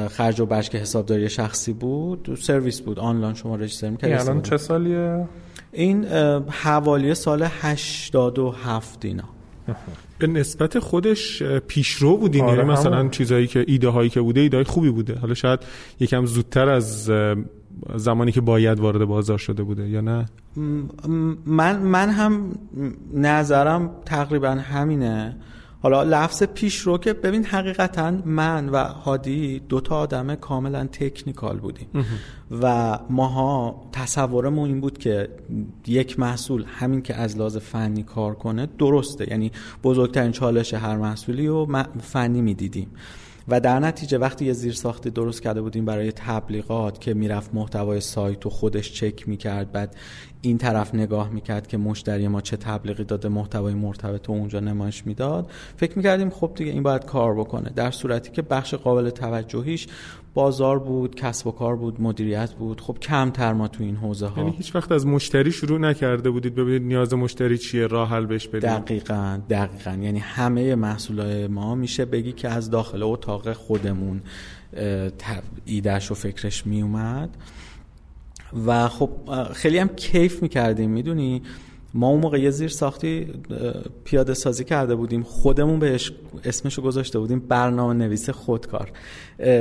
[0.08, 2.98] خرج و بشت که حسابداری شخصی بود سرویس بود.
[2.98, 5.28] آنلاین شما رجیستر می‌کردید الان چه سالیه؟
[5.72, 6.04] این
[6.48, 9.24] حوالی سال 87 اینا.
[10.18, 14.64] به نسبت خودش پیشرو بودین یعنی آره مثلا چیزایی که ایده هایی که بوده ایده
[14.64, 15.18] خوبی بوده.
[15.18, 15.60] حالا شاید
[16.00, 17.10] یکم زودتر از
[17.96, 20.26] زمانی که باید وارد بازار شده بوده یا نه؟
[21.46, 22.52] من من هم
[23.14, 25.36] نظرم تقریبا همینه.
[25.82, 31.86] حالا لفظ پیش رو که ببین حقیقتا من و هادی دوتا آدم کاملا تکنیکال بودیم.
[32.62, 35.28] و ماها تصورمون این بود که
[35.86, 39.30] یک محصول همین که از لحاظ فنی کار کنه درسته.
[39.30, 39.52] یعنی
[39.84, 42.88] بزرگترین چالش هر محصولی رو فنی می‌دیدیم.
[43.48, 48.00] و در نتیجه وقتی یه زیر ساختی درست کرده بودیم برای تبلیغات که می‌رفت محتوای
[48.00, 49.96] سایت و خودش چک می‌کرد بعد
[50.44, 55.06] این طرف نگاه می‌کرد که مشتری ما چه تبلیغی داده محتوای مرتبط و اونجا نمایش
[55.06, 55.50] می‌داد.
[55.76, 59.86] فکر می‌کردیم خب دیگه این باید کار بکنه در صورتی که بخش قابل توجهیش
[60.34, 62.80] بازار بود کسب و کار بود مدیریت بود.
[62.80, 66.54] خب کمتر ما تو این حوزه ها یعنی هیچ وقت از مشتری شروع نکرده بودید
[66.54, 69.90] ببینید نیاز مشتری چیه راه حل بهش بدید؟ دقیقا دقیقا.
[69.90, 74.20] یعنی همه محصولات ما میشه بگی که از داخل اتاق خودمون
[75.64, 77.30] ایدهش و فکرش میومد.
[78.66, 79.10] و خب
[79.52, 81.42] خیلی هم کیف می‌کردیم می‌دونی؟
[81.94, 83.26] ما اون موقع یه زیر ساختی
[84.04, 86.12] پیاده سازی کرده بودیم خودمون بهش
[86.44, 88.92] اسمشو گذاشته بودیم برنامه نویس خودکار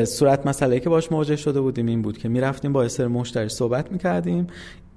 [0.06, 3.92] صورت مسئله که باش مواجه شده بودیم این بود که می‌رفتیم با سر مشتری صحبت
[3.92, 4.48] می‌کردیم.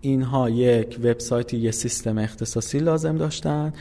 [0.01, 3.73] اینها یک وبسایتی یه سیستم اختصاصی لازم داشتن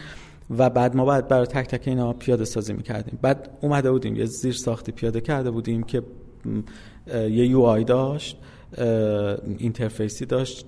[0.58, 3.20] و بعد ما باید برای تک تک اینا پیاده سازی می‌کردیم.
[3.22, 6.04] بعد اومده بودیم یه زیر ساختی پیاده کرده بودیم که
[7.14, 8.38] یه UI داشت.
[9.58, 10.66] interface ی داشت.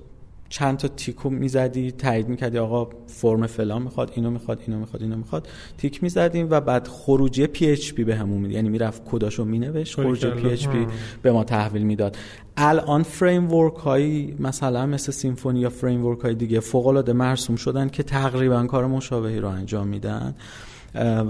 [0.50, 5.16] چند تا تیکو می‌زدی تایید می‌کردی آقا فرم فلان می‌خواد اینو می‌خواد اینو می‌خواد اینو
[5.16, 5.48] می‌خواد.
[5.78, 10.88] تیک می‌زدیم و بعد خروجی PHP به همون یعنی می‌رفت کداشو مینوشت خروجی PHP
[11.22, 12.18] به ما تحویل می‌داد.
[12.58, 18.04] الان framework هایی مثلا مثل Symfony یا framework های دیگه فوق العاده مرسوم شدن که
[18.04, 20.36] تقریبا کار مشابهی رو انجام میدن.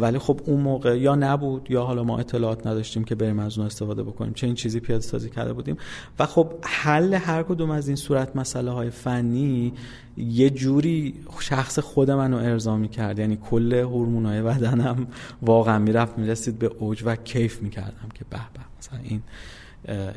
[0.02, 3.68] ولی خب اون موقع یا نبود یا حالا ما اطلاعات نداشتیم که بریم از اون
[3.68, 4.34] استفاده بکنیم.
[4.34, 5.78] همچین چیزی پیاده سازی کرده بودیم.
[6.20, 9.74] و خب حل هر کدوم از این صورت مسئله های فنی
[10.18, 15.08] یه جوری شخص خود منو ارضا کرد یعنی کل هورمونای بدنم
[15.42, 19.22] واقعا می‌رفت می‌رسید به اوج و کیف می‌کردم که به به مثلا این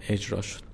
[0.09, 0.68] اجرا شد.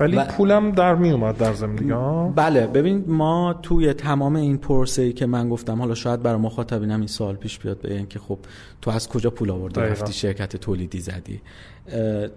[0.00, 5.12] ولی پولم در می اومد در زمین بله ببین ما توی تمام این پروسه ای
[5.12, 8.38] که من گفتم حالا شاید برای مخاطبینم این سوال پیش بیاد بگن که خب
[8.82, 11.40] تو از کجا پول آوردی؟ رفتی شرکت تولیدی زدی؟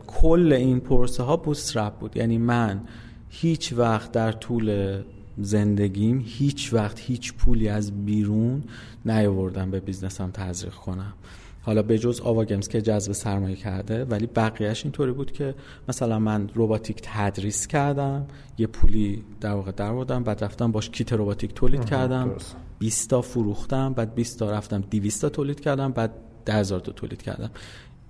[0.07, 2.17] کل این پروسه ها bootstrap بود.
[2.17, 2.81] یعنی من
[3.29, 4.97] هیچ وقت در طول
[5.37, 8.63] زندگیم هیچ وقت هیچ پولی از بیرون
[9.05, 11.13] نیاوردم به business م تزریق کنم.
[11.61, 15.55] حالا به جز آوا گیمز که جذب سرمایه کرده ولی بقیهش اینطوری بود که
[15.89, 21.13] مثلا من روباتیک تدریس کردم یه پولی در واقع در بودم بعد رفتم باش کیت
[21.13, 22.35] روباتیک تولید کردم
[22.79, 26.11] 20 تا فروختم بعد 20 تا رفتم 200 تا تولید کردم بعد
[26.45, 27.51] 10000 تا تولید کردم.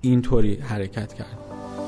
[0.02, 1.79] اینطوری حرکت کردم.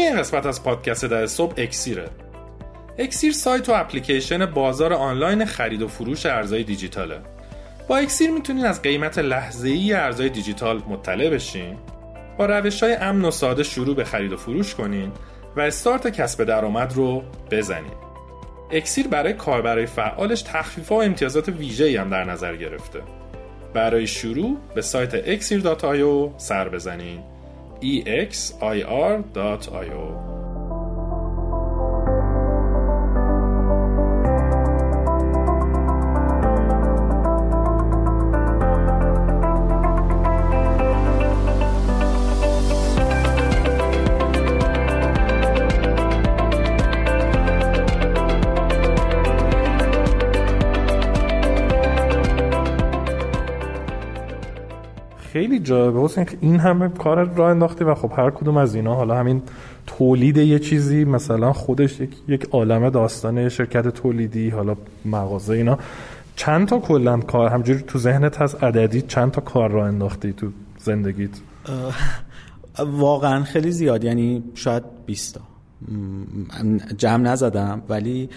[0.00, 2.08] این قسمت از پادکست در صبح اکسیره.
[2.98, 7.20] اکسیر سایت و اپلیکیشن بازار آنلاین خرید و فروش ارزهای دیجیتاله.
[7.88, 11.76] با اکسیر می‌تونین از قیمت لحظه ای ارزهای دیجیتال مطلع بشین
[12.38, 15.12] با روش های امن و ساده شروع به خرید و فروش کنین
[15.56, 17.92] و استارت کسب درآمد رو بزنین.
[18.70, 23.02] اکسیر برای کاربرای فعالش تخفیف و امتیازات ویژه‌ای هم در نظر گرفته.
[23.74, 27.20] برای شروع به سایت exir.io سر بزنین.
[27.82, 29.24] exir.io
[55.32, 56.00] خیلی جالبه.
[56.00, 59.42] حسین این همه کار راه انداختی و خب هر کدوم از اینا حالا همین
[59.86, 65.78] تولید یه چیزی مثلا خودش یک, یک عالمه داستانه شرکت تولیدی حالا مغازه اینا.
[66.36, 70.46] چند تا کلا کار همجوری تو ذهنت هست عددی؟ چند تا کار راه انداختی تو
[70.78, 71.30] زندگیت؟
[72.78, 74.04] واقعا خیلی زیاد.
[74.04, 75.40] یعنی شاید 20 تا.
[76.98, 77.82] جمع نزدم.
[77.88, 78.28] ولی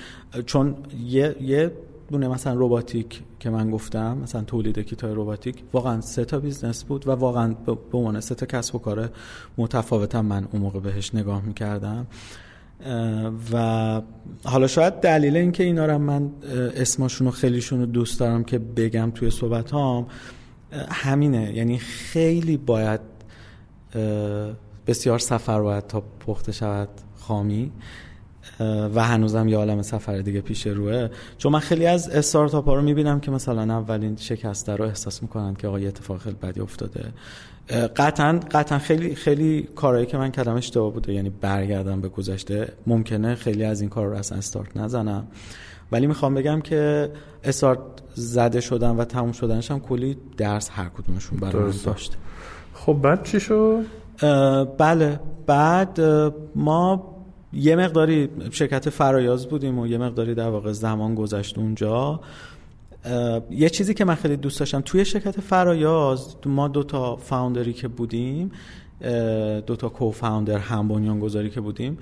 [0.46, 0.76] چون
[1.06, 1.72] یه, یه
[2.12, 7.08] دونه مثلا روباتیک که من گفتم مثلا تولید کیتای روباتیک واقعا سه تا business بود
[7.08, 9.10] و واقعا به عنوان سه تا کسب و کار
[9.58, 12.08] متفاوتم من اون موقع بهش نگاه می‌کردم.
[13.54, 14.02] و
[14.44, 16.32] حالا شاید دلیل اینکه اینا رو من
[16.76, 20.08] اسمشون رو خیلیشون رو دوست دارم که بگم توی صحبت هام
[20.90, 21.54] همینه.
[21.56, 23.00] یعنی خیلی باید
[24.88, 26.90] بسیار سفر باید تا پخته شود
[27.20, 27.72] خامی.
[28.96, 31.10] و هنوزم یه عالم سفر دیگه پیش روه.
[31.38, 35.54] چون من خیلی از استارتاپ ها رو می‌بینم که مثلا اولین شکسته رو احساس می‌کنن
[35.54, 37.06] که آقا یه اتفاق خیلی بدی افتاده.
[37.96, 41.14] قطعا قطعا خیلی خیلی کارهایی که من کردم اشتباه بوده.
[41.14, 42.74] یعنی برگردم به گذشته.
[42.88, 45.28] ممکنه خیلی از این کار رو اصلا استارت نزنم.
[45.92, 47.12] ولی می‌خوام بگم که
[47.44, 47.80] استارت
[48.16, 52.16] زده شدن و تموم شدنش هم کلی درس هر کدومشون برای داشته
[52.74, 53.86] خب بعد چی شد؟
[54.78, 55.20] بله.
[55.48, 56.02] بعد
[56.56, 57.13] ما
[57.54, 62.20] یه مقداری شرکت فرایاز بودیم و یه مقداری در واقع زمان گذشت اونجا.
[63.52, 67.88] یه چیزی که من خیلی دوست داشتم توی شرکت فرایاز ما دو تا فاوندری که
[67.88, 68.52] بودیم
[69.68, 71.98] دو تا کو فاوندر هم بنیان گذاری که بودیم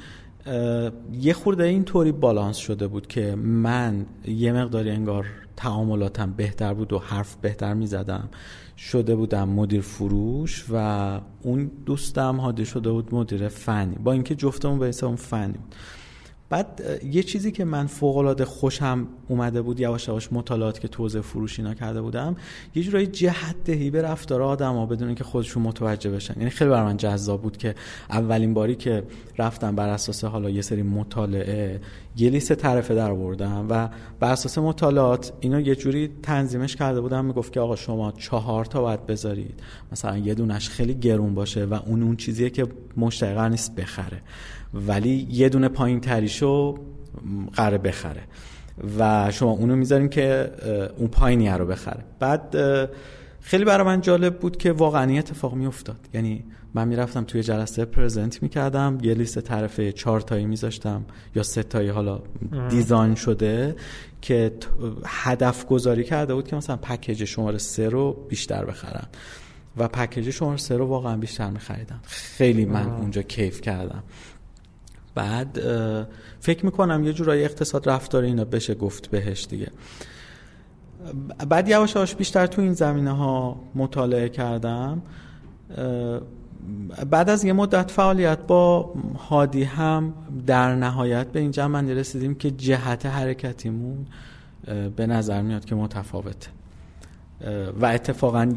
[1.14, 6.94] یه خورده این طوری بالانس شده بود که من یه مقداری انگار تعاملاتم بهتر بود
[6.94, 8.30] و حرف بهتر می زدم
[8.82, 13.96] شده بودم مدیر فروش و اون دوستم هاده شده بود مدیر فنی.
[13.96, 15.76] با اینکه جفتمون به حساب فنی بود.
[16.52, 21.22] بعد یه چیزی که من فوق العاده خوشم اومده بود یواش یواش مطالعات که توزیع
[21.22, 22.36] فروش اینا کرده بودم
[22.76, 26.34] یه جورایی جهت دهی به رفتار آدما بدون اینکه خودشون متوجه بشن.
[26.38, 27.76] یعنی خیلی برای من جذاب بود که
[28.10, 29.04] اولین باری که
[29.38, 31.82] رفتم بر اساس حالا یه سری مطالعه
[32.18, 37.26] یه لیست طرفه در بردم و بر اساس مطالعات اینا یه جوری تنظیمش کرده بودم
[37.26, 39.60] می‌گفت که آقا شما چهار تا باید بذارید.
[39.92, 44.22] مثلا یه دونش خیلی گرون باشه و اون اون چیزیه که مشتری نیست بخره.
[44.74, 46.00] ولی یه دونه پایین
[46.42, 46.78] تریشو
[47.54, 48.24] قراره بخره.
[49.00, 50.52] و شما اونو می‌ذارین که
[50.98, 52.04] اون پایینی رو بخره.
[52.20, 52.56] بعد
[53.42, 56.10] خیلی برای من جالب بود که واقعا اتفاق میافتاد.
[56.14, 61.64] یعنی من می‌رفتم توی جلسه پرزنت می‌کردم یه لیست طرف چهار تایی میذاشتم یا سه
[61.64, 62.22] تایی حالا
[62.70, 63.76] دیزاین شده
[64.22, 64.52] که
[65.06, 69.08] هدف گذاری کرده بود که مثلا پکیج شماره سه رو بیشتر بخرن
[69.78, 72.00] و پکیج شماره سه رو واقعا بیشتر میخریدم.
[72.04, 74.04] خیلی من اونجا کیف کردم.
[75.16, 75.60] بعد
[76.40, 79.68] فکر می‌کنم یه جورایی اقتصاد رفتار اینا بشه گفت بهش دیگه.
[81.50, 85.02] بعد یواش یواش بیشتر تو این زمینه ها مطالعه کردم.
[87.10, 88.94] بعد از یه مدت فعالیت با
[89.30, 90.14] هادی هم
[90.48, 94.06] در نهایت به این جمع رسیدیم که جهت حرکتیمون
[94.96, 96.50] به نظر میاد که متفاوته.
[97.82, 98.54] و اتفاقا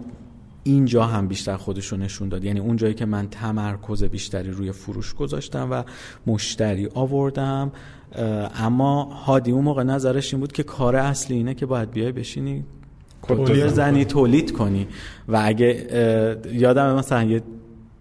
[0.64, 2.44] اینجا هم بیشتر خودشون نشون داد.
[2.44, 5.82] یعنی اون جایی که من تمرکز بیشتری روی فروش گذاشتم و
[6.26, 7.72] مشتری آوردم
[8.58, 12.64] اما هادی اون موقع نظرش این بود که کار اصلی اینه که باید بیای بشینی
[13.22, 14.86] کتور زنی تولید کنی.
[15.28, 17.42] و اگه یادم مثلا یه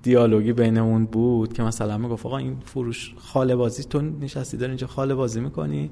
[0.04, 4.88] دیالوگی بینمون بود که مثلا می‌گفت آقا این فروش خاله بازی تو نشستی داری اینجا
[4.88, 5.90] خاله بازی می‌کنی؟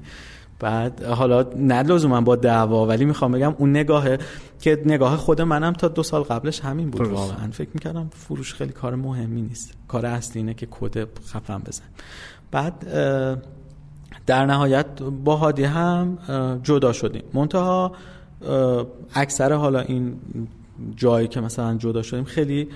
[0.62, 4.18] بعد حالا نه لزوما با دعوا ولی می‌خوام بگم اون نگاهه
[4.60, 7.06] که نگاه خود منم تا دو سال قبلش همین بود.
[7.06, 9.74] واقعا فکر می‌کردم فروش خیلی کار مهمی نیست.
[9.88, 11.84] کار اصلی اینه که کد خفن بزن.
[12.50, 12.86] بعد
[14.26, 14.86] در نهایت
[15.24, 16.18] با هادی هم
[16.62, 17.22] جدا شدیم.
[17.34, 17.92] منتها
[19.14, 20.16] اکثر حالا این
[20.96, 22.68] جایی که مثلا جدا شدیم خیلی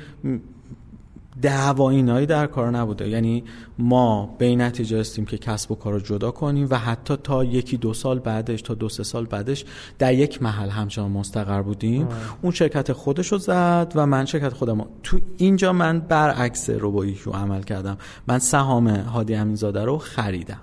[1.43, 3.09] دعوا اینایی در کار نبوده.
[3.09, 3.45] یعنی
[3.79, 7.77] ما به نتیجه هستیم که کسب و کار رو جدا کنیم و حتی تا یکی
[7.77, 9.65] دو سال بعدش تا دو سه سال بعدش
[9.99, 12.09] در یک محل همچنان مستقر بودیم.
[12.43, 17.33] اون شرکت خودش رو زد و من شرکت خودم تو اینجا من برعکس روبایی رو
[17.33, 17.99] عمل کردم.
[18.29, 20.61] من سهام هادی امینزاده رو خریدم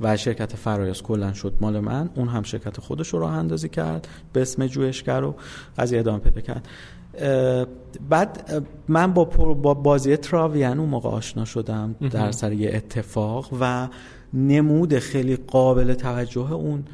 [0.00, 2.10] و شرکت فرایاس کلا شد مال من.
[2.14, 4.08] اون هم شرکت خودش رو راه اندازی کرد.
[4.32, 5.34] به اسم جوشگر و
[5.78, 6.68] قضیه ادامه پیدا کرد.
[8.08, 13.88] بعد من با, با بازی تراویان اون موقع آشنا شدم در سر یه اتفاق و
[14.34, 16.84] نمود خیلی قابل توجه اون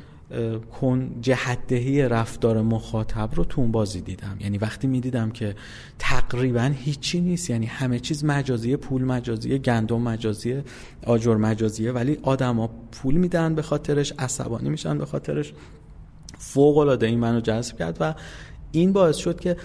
[0.80, 4.36] کن جهدهی رفتار مخاطب رو تو اون بازی دیدم.
[4.40, 5.54] یعنی وقتی می‌دیدم که
[5.98, 10.64] تقریبا هیچی نیست یعنی همه چیز مجازیه پول مجازیه گندم مجازیه
[11.06, 15.52] آجر مجازیه ولی آدما پول میدن به خاطرش عصبانی میشن به خاطرش.
[16.38, 18.14] فوق العاده این منو جذب کرد و
[18.72, 19.56] این باعث شد که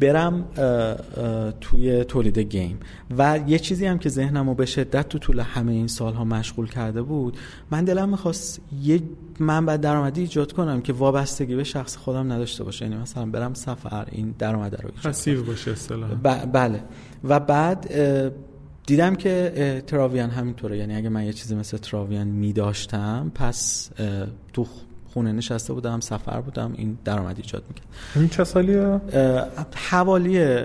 [0.00, 0.44] برم
[1.60, 2.78] توی تولید گیم.
[3.18, 7.02] و یه چیزی هم که ذهنمو به شدت تو طول همه این سالها مشغول کرده
[7.02, 7.36] بود
[7.70, 9.02] من دلم می‌خواست یه
[9.40, 12.84] منبع درآمدی ایجاد کنم که وابستگی به شخص خودم نداشته باشه.
[12.84, 16.14] یعنی مثلا برم سفر این درآمد رو ایجاد باشه اصطلاحا.
[16.52, 16.82] بله.
[17.24, 17.90] و بعد
[18.86, 20.78] دیدم که تراویان همینطوره.
[20.78, 23.90] یعنی اگه من یه چیزی مثل تراویان می داشتم پس
[24.52, 24.66] تو
[25.16, 27.86] خونه نشسته بودم سفر بودم این درآمد ایجاد می‌کرد.
[28.16, 29.00] این چه سالیه؟
[29.90, 30.58] حوالی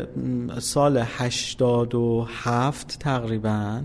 [0.60, 3.82] سال 87 تقریبا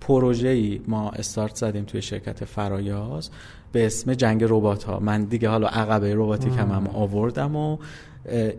[0.00, 3.30] پروژه‌ای ما استارت زدیم توی شرکت فرایاز
[3.72, 7.78] به اسم جنگ ربات ها من دیگه حالا عقبه رباتیک هم, هم آوردم و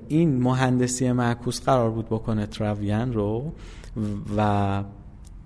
[0.07, 3.51] این مهندسی معکوس قرار بود بکنه تراویان رو
[4.37, 4.83] و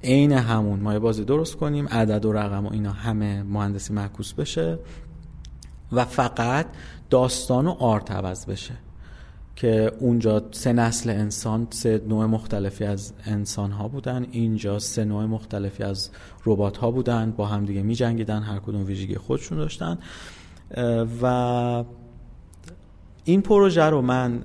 [0.04, 4.34] عین همون ما یه بازی درست کنیم عدد و رقم و اینا همه مهندسی معکوس
[4.34, 4.80] بشه.
[5.96, 6.66] و فقط
[7.10, 8.74] داستان و آرت عوض بشه.
[9.56, 14.26] که اونجا سه نسل انسان سه نوع مختلفی از انسان ها بودن.
[14.32, 16.10] اینجا سه نوع مختلفی از
[16.46, 17.32] ربات ها بودن.
[17.32, 19.98] با هم دیگه می جنگیدن هر کدوم ویژگی خودشون داشتن.
[21.22, 21.84] و
[23.24, 24.44] این پروژه رو من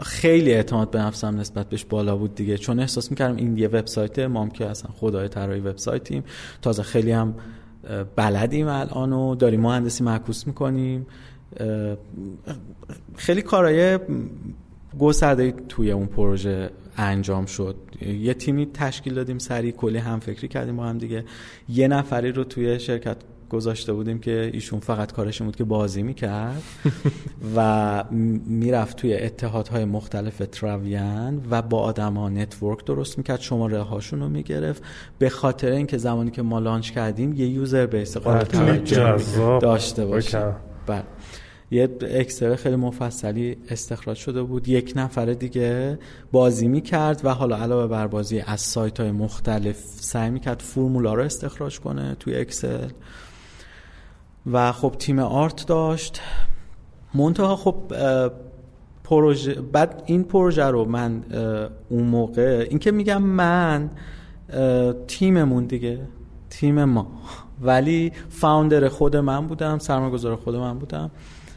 [0.00, 2.58] خیلی اعتماد به نفسم نسبت بهش بالا بود دیگه.
[2.58, 6.24] چون احساس می‌کردم این یه وبسایت ما که اصلا خدای طراحی وبسایتیم.
[6.62, 7.34] تازه خیلی هم
[8.16, 11.06] بلدیم الان و داریم مهندسی معکوس می‌کنیم.
[13.16, 13.98] خیلی کارهای
[14.98, 17.76] گسترده توی اون پروژه انجام شد.
[18.02, 21.24] یه تیمی تشکیل دادیم سریع کلی هم فکری کردیم با هم دیگه.
[21.68, 23.16] یه نفری رو توی شرکت
[23.50, 26.62] گذاشته بودیم که ایشون فقط کارش بود که بازی می‌کرد
[27.56, 28.04] و
[28.46, 34.82] می‌رفت توی اتحادهای مختلف تراویان و با آدما network درست می‌کرد شماره هاشون رو می‌گرفت.
[35.18, 38.78] به خاطر اینکه زمانی که ما launch کردیم یه user base قابل
[39.60, 40.52] داشته باشه.
[40.86, 41.02] بله.
[41.70, 44.68] یه Excel خیلی مفصلی استخراج شده بود.
[44.68, 45.98] یک نفر دیگه
[46.32, 51.22] بازی می‌کرد و حالا علاوه بر بازی از سایت های مختلف سعی می‌کرد فرمولا رو
[51.22, 52.88] استخراج کنه توی Excel.
[54.52, 56.20] و خب تیم آرت داشت.
[57.14, 57.74] منتها خب
[59.04, 61.22] پروژه بعد این پروژه رو من
[61.88, 63.90] اون موقع اینکه میگم من
[65.06, 66.00] تیممون دیگه
[66.50, 67.06] تیم ما.
[67.60, 71.10] ولی فاوندر خود من بودم سرمایه‌گذار خود من بودم.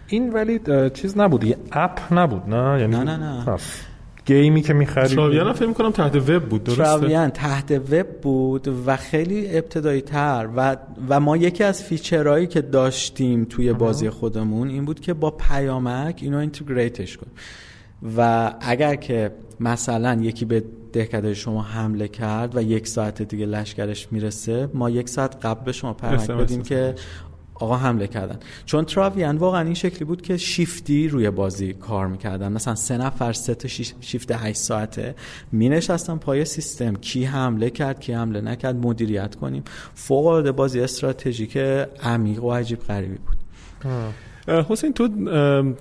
[0.07, 0.59] این ولی
[0.93, 3.57] چیز نبود یه اپ نبود نه؟ یعنی نه نه نه.
[4.29, 8.97] گیمی که می‌خرید تراویان فکر کنم تحت وب بود درسته؟ تراویان تحت وب بود و
[8.97, 10.77] خیلی ابتدایی تر و
[11.09, 15.31] و ما یکی از feature هایی که داشتیم توی بازی خودمون این بود که با
[15.31, 17.33] پیامک اینو integrate ش کنیم.
[18.17, 20.63] و اگر که مثلا یکی به
[20.93, 25.71] دهکده شما حمله کرد و یک ساعت دیگه لشکرش می‌رسه ما یک ساعت قبل به
[25.71, 26.95] شما پیامک بدیم که
[27.59, 28.39] آقا حمله کردن.
[28.65, 32.51] چون تراویان واقعا این شکلی بود که شیفتی روی بازی کار می‌کردن.
[32.51, 33.67] مثلا سه نفر سه تا
[34.01, 35.15] شیفت 8 ساعته
[35.51, 36.93] می نشستن پای سیستم.
[36.93, 39.63] کی حمله کرد کی حمله نکرد مدیریت کنیم.
[39.95, 41.57] فوق العاده بازی استراتژیک
[42.03, 43.37] عمیق و عجیب غریبی بود.
[44.47, 45.09] حسین تو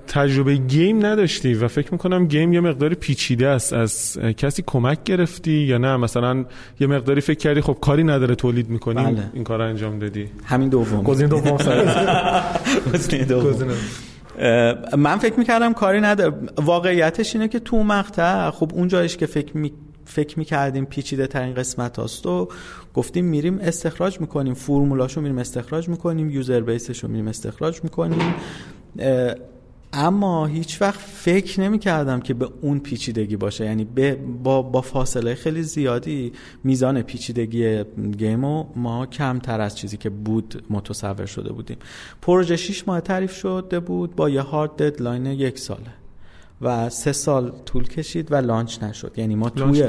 [0.07, 3.73] تجربه گیم نداشتی و فکر می‌کنم گیم یه مقداری پیچیده است.
[3.73, 6.45] از کسی کمک گرفتی یا نه؟ مثلا
[6.81, 9.23] یه مقداری فکر کردی خب کاری نداره تولید می‌کنیم بله.
[9.33, 10.27] این کار انجام دادی.
[10.45, 11.03] همین دوم.
[11.03, 11.57] گزینه دوم
[12.95, 13.69] گزینه دوم.
[14.99, 16.33] من فکر می‌کردم کاری نداره.
[16.57, 19.73] واقعیتش اینه که تو مقطع خب اون جایش که فکر می
[20.09, 22.49] فکر می‌کردیم پیچیده ترین قسمت هاست و
[22.95, 28.35] گفتیم میریم استخراج می‌کنیم فرمولاشو میریم استخراج می‌کنیم user base شو میریم استخراج می‌کنیم.
[29.93, 33.65] اما هیچ وقت فکر نمی کردم که به اون پیچیدگی باشه.
[33.65, 33.85] یعنی
[34.45, 36.33] با, با فاصله خیلی زیادی
[36.65, 37.85] میزان پیچیدگی
[38.19, 41.77] game و ما کمتر از چیزی که بود متصور شده بودیم.
[42.23, 45.98] پروژه 6 ماه تعریف شده بود با یه hard deadline یک ساله.
[46.61, 49.13] و سه سال طول کشید و لانچ نشد.
[49.17, 49.89] یعنی ما توی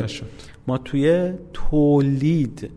[0.67, 2.71] ما توی تولید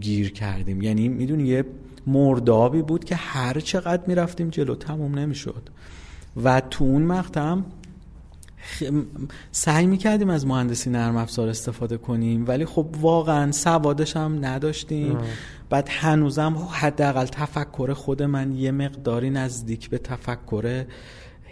[0.00, 0.82] گیر کردیم.
[0.82, 1.64] یعنی می‌دونی یه
[2.06, 5.68] مردابی بود که هر چقدر می‌رفتیم جلو تموم نمی‌شد.
[6.44, 7.56] و تو اون مقطع
[9.52, 15.18] سعی می‌کردیم از مهندسی نرم افزار استفاده کنیم ولی خب واقعا سوادش هم نداشتیم.
[15.70, 20.84] بعد هنوزم حداقل تفکر خود من یه مقداری نزدیک به تفکر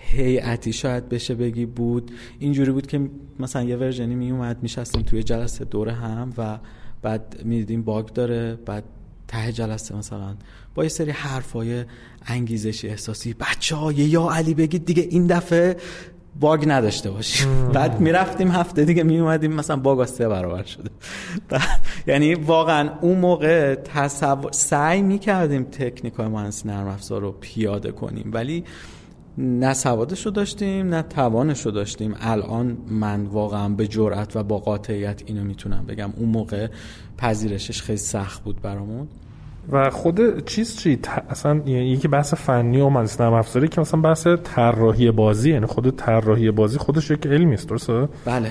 [0.01, 2.11] هیئتی شاید بشه بگی بود.
[2.38, 6.59] اینجوری بود که مثلا یه ورژنی می اومد میشستیم توی جلسه دور هم و
[7.03, 8.84] بعد می‌دیدیم باگ داره بعد
[9.28, 10.36] ته جلسه مثلا
[10.74, 11.84] با یه سری حرفای
[12.26, 13.34] انگیزشی احساسی.
[13.34, 15.76] بچه های یا علی بگید دیگه این دفعه
[16.40, 17.68] باگ نداشته باشیم.
[17.72, 20.90] بعد می‌رفتیم هفته دیگه می اومدیم مثلا باگ سه برابر شده.
[22.07, 28.30] یعنی واقعا اون موقع تصور سعی می‌کردیم تکنیک های مهندسی نرم افزار رو پیاده کنیم.
[28.32, 28.64] ولی
[29.39, 32.14] نه سوادش رو داشتیم نه توانش رو داشتیم.
[32.20, 36.11] الان من واقعا به جرأت و با قاطعیت اینو می‌تونم بگم.
[36.16, 36.68] اون موقع
[37.18, 39.09] پذیرشش خیلی سخت بود برامون.
[39.72, 40.99] و خود چیز چی؟
[41.30, 45.66] اصلا یعنی یکی بحث فنی و مهندسی نرم افزاری که مثلا بحث طراحی بازی یعنی
[45.66, 48.51] خود طراحی بازی خودش یک علمی است درسته؟ بله.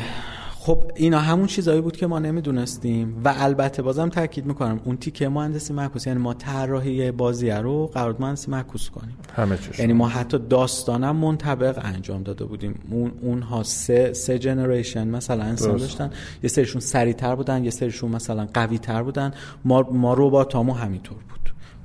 [0.67, 5.29] خب اینا همون چیزایی بود که ما نمی‌دونستیم و البته بازم تاکید می‌کنم اون تیکه
[5.29, 9.17] مهندسی معکوس یعنی ما طراحی بازی رو قرار مهندسی معکوس کنیم.
[9.35, 12.79] همه یعنی ما حتی داستانم منطبق انجام داده بودیم.
[12.91, 16.11] اون اونها سه سه جنریشن مثلا انسان داشتن.
[16.43, 19.33] یه سریشون سریعتر بودن یه سریشون مثلا قوی تر بودن.
[19.65, 21.36] ما ما رباتامو همینطور بود.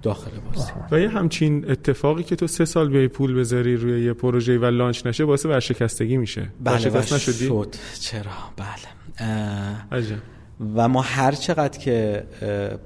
[0.03, 0.73] داخل بازی.
[0.91, 4.65] و یه همچین اتفاقی که تو سه سال بیای پول بذاری روی یه پروژه و
[4.65, 6.49] لانچ نشه باعث ورشکستگی میشه.
[6.65, 7.77] بله نشدی؟ شد.
[8.01, 10.19] چرا؟ بله.
[10.77, 12.25] و ما هر چقدر که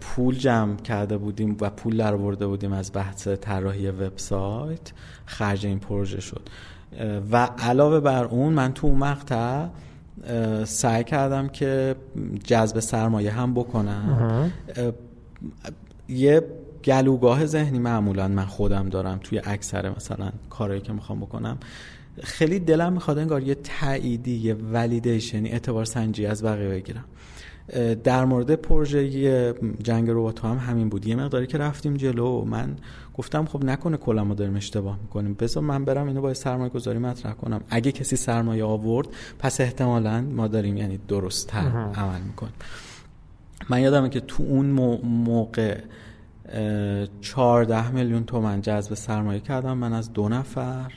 [0.00, 4.92] پول جمع کرده بودیم و پول در ورده بودیم از بحث طراحی وبسایت
[5.26, 6.48] خرج این پروژه شد.
[7.32, 9.66] و علاوه بر اون من تو اون مقطع
[10.64, 11.96] سعی کردم که
[12.44, 14.52] جذب سرمایه هم بکنم.
[16.08, 16.42] یه
[16.84, 21.58] گلوگاه ذهنی معمولا من خودم دارم توی اکثر مثلا کارهایی که می‌خوام بکنم.
[22.22, 27.04] خیلی دلم می‌خواد انگار یه تاییدی یه ولیدیشنی اعتبار سنجی از بقیه بگیرم.
[28.04, 31.06] در مورد پروژه جنگ ربات هم همین بود.
[31.06, 32.76] یه مقداری که رفتیم جلو من
[33.14, 35.34] گفتم خب نکنه کلا ما داریم اشتباه می‌کنیم.
[35.34, 37.60] بذار من برم اینو با سرمایه گذاری مطرح کنم.
[37.70, 39.08] اگه کسی سرمایه آورد
[39.38, 42.54] پس احتمالا ما داریم یعنی درست عمل می‌کنیم.
[43.70, 44.66] من یادمه که تو اون
[45.04, 45.78] موقع
[47.20, 50.92] چهارده میلیون تومن جذب سرمایه کردم من از دو نفر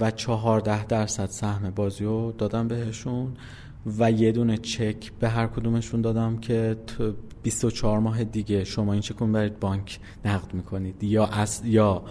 [0.00, 3.32] و چهارده درصد سهم بازی رو دادم بهشون
[3.98, 6.76] و یه دونه چک به هر کدومشون دادم که
[7.42, 11.04] 24 ماه دیگه شما این چکون برید بانک نقد می‌کنید.
[11.04, 12.02] یا از یا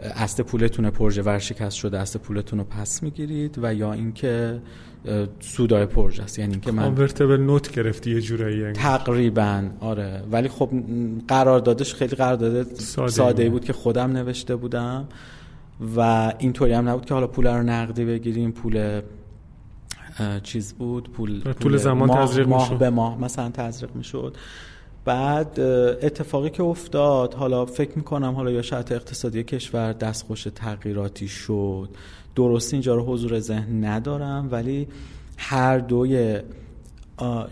[0.00, 4.60] اصل پولتون پروژه ورشکست شده اصل پولتون رو پس می‌گیرید و یا اینکه
[5.40, 6.38] سودای پروژه است.
[6.38, 8.72] یعنی اینکه من کانورتبل نوت گرفتی یه جورایی یعنی.
[8.72, 10.22] تقریبا آره.
[10.32, 10.70] ولی خب
[11.28, 13.64] قراردادش خیلی قرارداد ساده, ساده بود.
[13.64, 15.08] که خودم نوشته بودم
[15.96, 19.00] و اینطوری هم نبود که حالا پول رو نقدی بگیریم پول
[20.42, 24.36] چیز بود پول, پول زمان ماه, تزریق ماه به ماه مثلا تزریق می‌شد.
[25.04, 25.60] بعد
[26.02, 31.88] اتفاقی که افتاد حالا فکر می‌کنم حالا یا شرط اقتصادی کشور دستخوش تغییراتی شد.
[32.40, 34.88] درست اینجا رو حضور ذهن ندارم ولی
[35.36, 36.40] هر دوی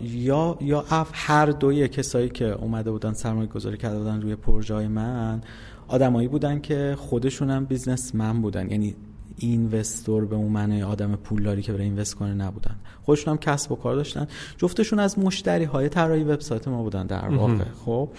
[0.01, 5.41] یا یا هر دوی کسایی که اومده بودن سرمایه گذاری کرده بودن روی پروژه من
[5.87, 8.71] آدمایی بودن که خودشون هم بیزنسمن بودن.
[8.71, 8.95] یعنی
[9.37, 12.75] اینوستور به اون معنی آدم پولداری که بره اینوست کنه نبودن.
[13.03, 14.27] خودشون هم کسب و کار داشتن.
[14.57, 17.63] جفتشون از مشتری های طراحی وبسایت ما بودن در واقع.
[17.85, 18.09] خب؟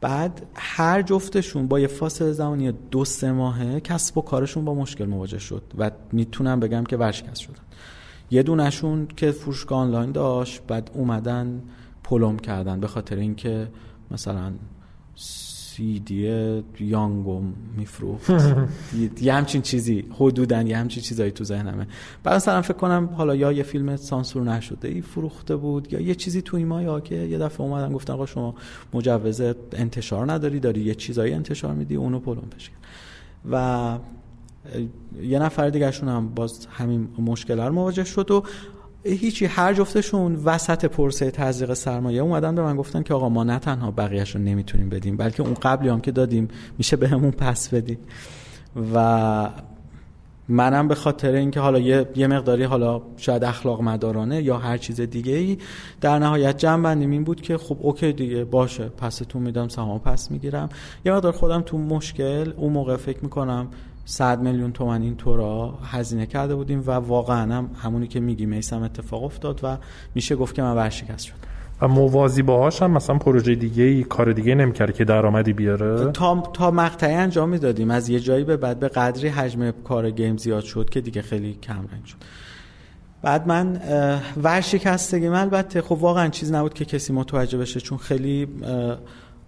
[0.00, 5.04] بعد هر جفتشون با یه فاصله زمانی دو سه ماهه کسب و کارشون با مشکل
[5.04, 7.62] مواجه شد و می‌تونم بگم که ورشکست شدن.
[8.30, 11.62] یه دونشون که فروشگاه آنلاین داشت بعد اومدن
[12.04, 13.68] پلم کردن به خاطر اینکه
[14.10, 14.52] مثلا
[15.80, 17.42] دی یانگو
[17.76, 18.30] میفروخت.
[19.22, 21.86] یه همچین چیزی حدودا یه همچین چیزایی تو ذهنمه.
[22.24, 26.14] بعد مثلا فکر کنم حالا یا یه فیلم سانسور نشده ای فروخته بود یا یه
[26.14, 28.54] چیزی تو ایما یا که یه دفعه اومدن گفتن آقا شما
[28.94, 29.40] مجوز
[29.72, 32.70] انتشار نداری داری یه چیزایی انتشار میدی اونو پلم بشه
[33.50, 33.98] و
[35.22, 38.44] یه نفر دیگرشون هم باز همین مشکل رو مواجه شد و
[39.04, 43.58] هیچی هر جفتشون وسط پرسه تزریق سرمایه اومدن به من گفتن که آقا ما نه
[43.58, 46.48] تنها بقیهش رو نمی‌تونیم بدیم بلکه اون قبلی هم که دادیم
[46.78, 47.98] میشه به همون پس بدیم.
[48.94, 49.50] و
[50.48, 55.00] منم به خاطر اینکه حالا یه،, یه مقداری حالا شاید اخلاق مدارانه یا هر چیز
[55.00, 55.58] دیگه ای
[56.00, 60.30] در نهایت جمع بندیم این بود که خب اوکی دیگه باشه پستون میدم سهام پس
[60.30, 60.68] می‌گیرم.
[61.04, 63.68] یه مقدار خودم تو مشکل اون موقع فکر می‌کنم
[64.10, 68.82] 100 میلیون تومن این طورا هزینه کرده بودیم و واقعا هم همونی که میگی میسم
[68.82, 69.76] اتفاق افتاد و
[70.14, 71.34] میشه گفت که من ورشکست شد
[71.80, 76.42] و موازی باهاش هم مثلا پروژه دیگه ای کار دیگه نمی‌کرد که درآمدی بیاره؟ تا
[76.52, 77.90] تا مقطعی انجام می‌دادیم.
[77.90, 81.58] از یه جایی به بعد به قدری حجم کار گیم زیاد شد که دیگه خیلی
[81.62, 82.16] کم رنگ شد.
[83.22, 83.80] بعد من
[84.42, 88.48] ورشکستگی من البته خب واقعا چیز نبود که کسی متوجه بشه چون خیلی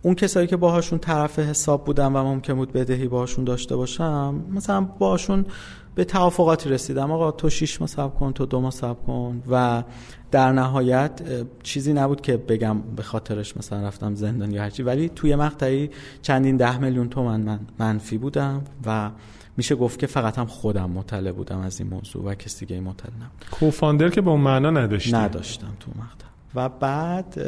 [0.03, 4.81] اون کسایی که باهاشون طرف حساب بودم و ممکن بود بدهی باهاشون داشته باشم مثلا
[4.81, 5.47] باهاشون
[5.95, 7.11] به توافقاتی رسیدم.
[7.11, 9.43] آقا تو شیش ماه صبر کن تو دو ماه صبر کن.
[9.51, 9.83] و
[10.31, 11.21] در نهایت
[11.63, 14.83] چیزی نبود که بگم به خاطرش مثلا رفتم زندان یا هرچی.
[14.83, 15.91] ولی توی مقطعی
[16.23, 19.11] چندین ده میلیون تومن من منفی بودم و
[19.57, 23.11] میشه گفت که فقط هم خودم مطلع بودم از این موضوع و کسی دیگه مطلع
[23.11, 23.47] نبود.
[23.51, 25.13] کوفاندر که اون معنا نداشتی.
[25.13, 26.27] نداشتم تو مقطع.
[26.55, 27.39] و بعد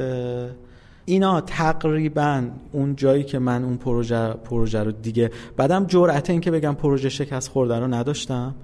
[1.04, 6.50] اینا تقریبا اون جایی که من اون پروژه پروژه رو دیگه بعدم جرأت این که
[6.50, 8.54] بگم پروژه شکست خورده رو نداشتم.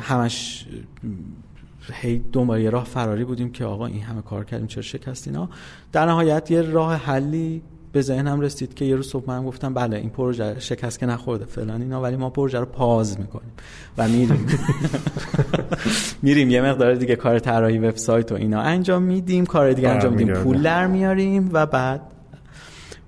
[0.00, 0.66] همش
[1.92, 5.48] هی دنبال یه راه فراری بودیم که آقا این همه کار کردیم چرا شکست اینا؟
[5.92, 7.62] در نهایت یه راه حلی
[7.92, 11.44] به ذهنم رسید که یه روز صبح من گفتم بله این پروژه شکست که نخورده
[11.44, 13.52] فلان اینا ولی ما پروژه رو پاز می‌کنیم
[13.98, 14.46] و میریم.
[16.22, 20.34] میریم یه مقدار دیگه کار طراحی وبسایت و اینا انجام میدیم کار دیگه انجام میدیم.
[20.34, 22.00] پول در میاریم و بعد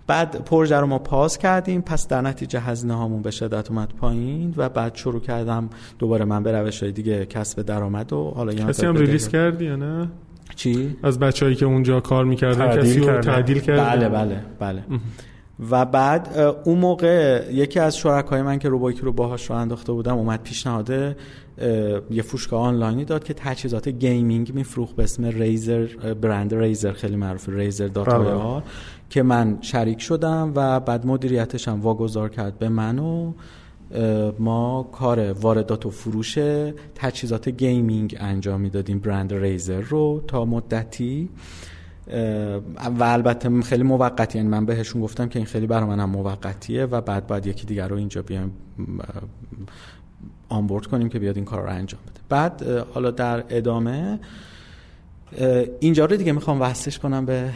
[0.06, 1.82] بعد پروژه رو ما پاس کردیم.
[1.82, 6.42] پس در نتیجه هزینه هامون به شدت اومد پایین و بعد شروع کردم دوباره من
[6.42, 10.08] به روش های دیگه کسب درآمد و حالا کسی هم release کردی یا نه؟
[10.54, 14.82] چی؟ از بچه‌ای که اونجا کار می‌کردن کسی رو تعدیل کرد بله بله بله.
[15.70, 20.16] و بعد اون موقع یکی از شرکای من که روبایکی رو باهاش راه انداخته بودم
[20.16, 21.16] اومد پیشنهاد
[22.10, 27.48] یه فروشگاه آنلاینی داد که تجهیزات gaming میفروخت به اسم Razer برند Razer خیلی معروف
[27.48, 28.62] Razer dot
[29.10, 33.32] که من شریک شدم و بعد مدیریتش هم واگذار کرد به من و
[34.38, 36.38] ما کار واردات و فروش
[36.94, 41.28] تجهیزات gaming انجام می‌دادیم برند Razer رو تا مدتی.
[42.98, 47.00] و البته خیلی موقتی یعنی من بهشون گفتم که این خیلی برای منم موقتیه و
[47.00, 48.52] بعد باید یکی دیگر رو اینجا بیایم
[50.48, 52.20] onboard کنیم که بیاد این کار رو انجام بده.
[52.28, 52.62] بعد
[52.94, 54.20] حالا در ادامه
[55.80, 57.50] اینجا رو دیگه می‌خوام وصلش کنم به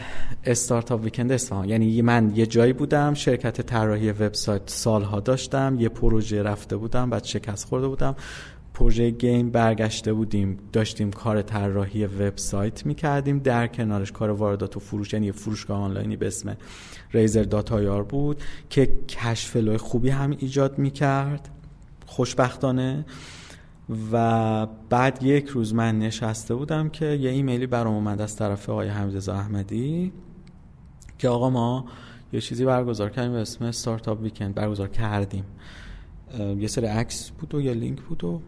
[0.45, 1.69] Startup Weekend اصفهان.
[1.69, 7.23] یعنی من یه جایی بودم شرکت طراحی وبسایت سالها داشتم یه پروژه رفته بودم بعد
[7.23, 8.15] شکست خورده بودم.
[8.73, 13.39] پروژه گیم برگشته بودیم داشتیم کار طراحی وبسایت می‌کردیم.
[13.39, 16.57] در کنارش کار واردات و فروش یعنی فروشگاه آنلاینی به اسم
[17.11, 21.49] ریزر داتایار بود که کشف خوبی هم ایجاد می‌کرد.
[22.05, 23.05] خوشبختانه.
[24.11, 28.87] و بعد یک روز من نشسته بودم که یه ایمیلی برام اومد از طرف آقای
[28.87, 30.11] حمیدرضا احمدی
[31.17, 31.85] که آقا ما
[32.33, 35.43] یه چیزی برگزار کردیم به اسم استارتاپ ویکند برگزار کردیم.
[36.57, 38.41] یه سری عکس بود و یه لینک بود و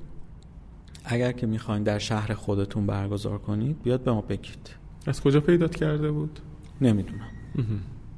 [1.05, 4.69] اگر که می‌خواین در شهر خودتون برگزار کنید بیاد به ما بگید.
[5.07, 6.39] از کجا پیدات کرده بود؟
[6.81, 7.29] نمی‌دونم.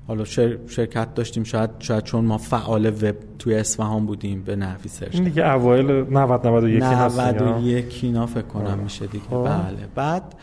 [0.08, 0.58] حالا شر...
[0.68, 5.24] شرکت داشتیم شاید شاید چون ما فعال وب توی اصفهان بودیم به نحوی سرچ این
[5.24, 9.30] دیگه اوایل 90 91 91 اینا فکر کنم میشه دیگه.
[9.32, 9.64] آه.
[9.64, 9.88] بله.
[9.95, 10.36] بعد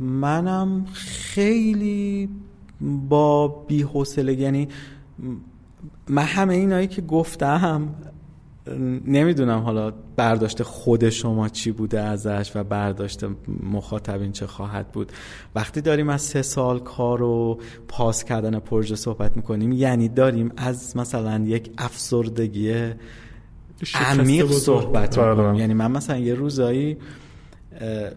[0.00, 2.28] منم خیلی
[2.80, 4.68] با بی‌حوصله یعنی
[6.08, 7.88] من همه اینایی که گفتم
[9.06, 13.24] نمی‌دونم حالا برداشت خود شما چی بوده ازش و برداشت
[13.62, 15.12] مخاطبین چه خواهد بود.
[15.54, 20.96] وقتی داریم از سه سال کار و پاس کردن پروژه صحبت می‌کنیم یعنی داریم از
[20.96, 22.92] مثلا یک افسردگی
[23.94, 25.30] عمیق صحبت بله.
[25.30, 25.54] می‌کنیم.
[25.54, 26.96] یعنی من مثلا یه روزایی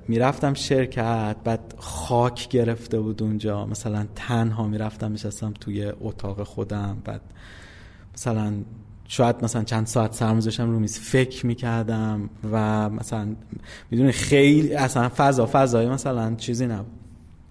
[0.08, 3.66] می‌رفتم شرکت بعد خاک گرفته بود اونجا.
[3.66, 6.98] مثلا تنها می‌رفتم میشستم توی اتاق خودم.
[7.06, 7.22] بعد
[8.14, 8.54] مثلا
[9.12, 13.28] شاید مثلا چند ساعت سرموزشم رو میز فکر می‌کردم و مثلا
[13.92, 16.92] می‌دونی خیلی اصلا فضا فضای مثلا چیزی نبود.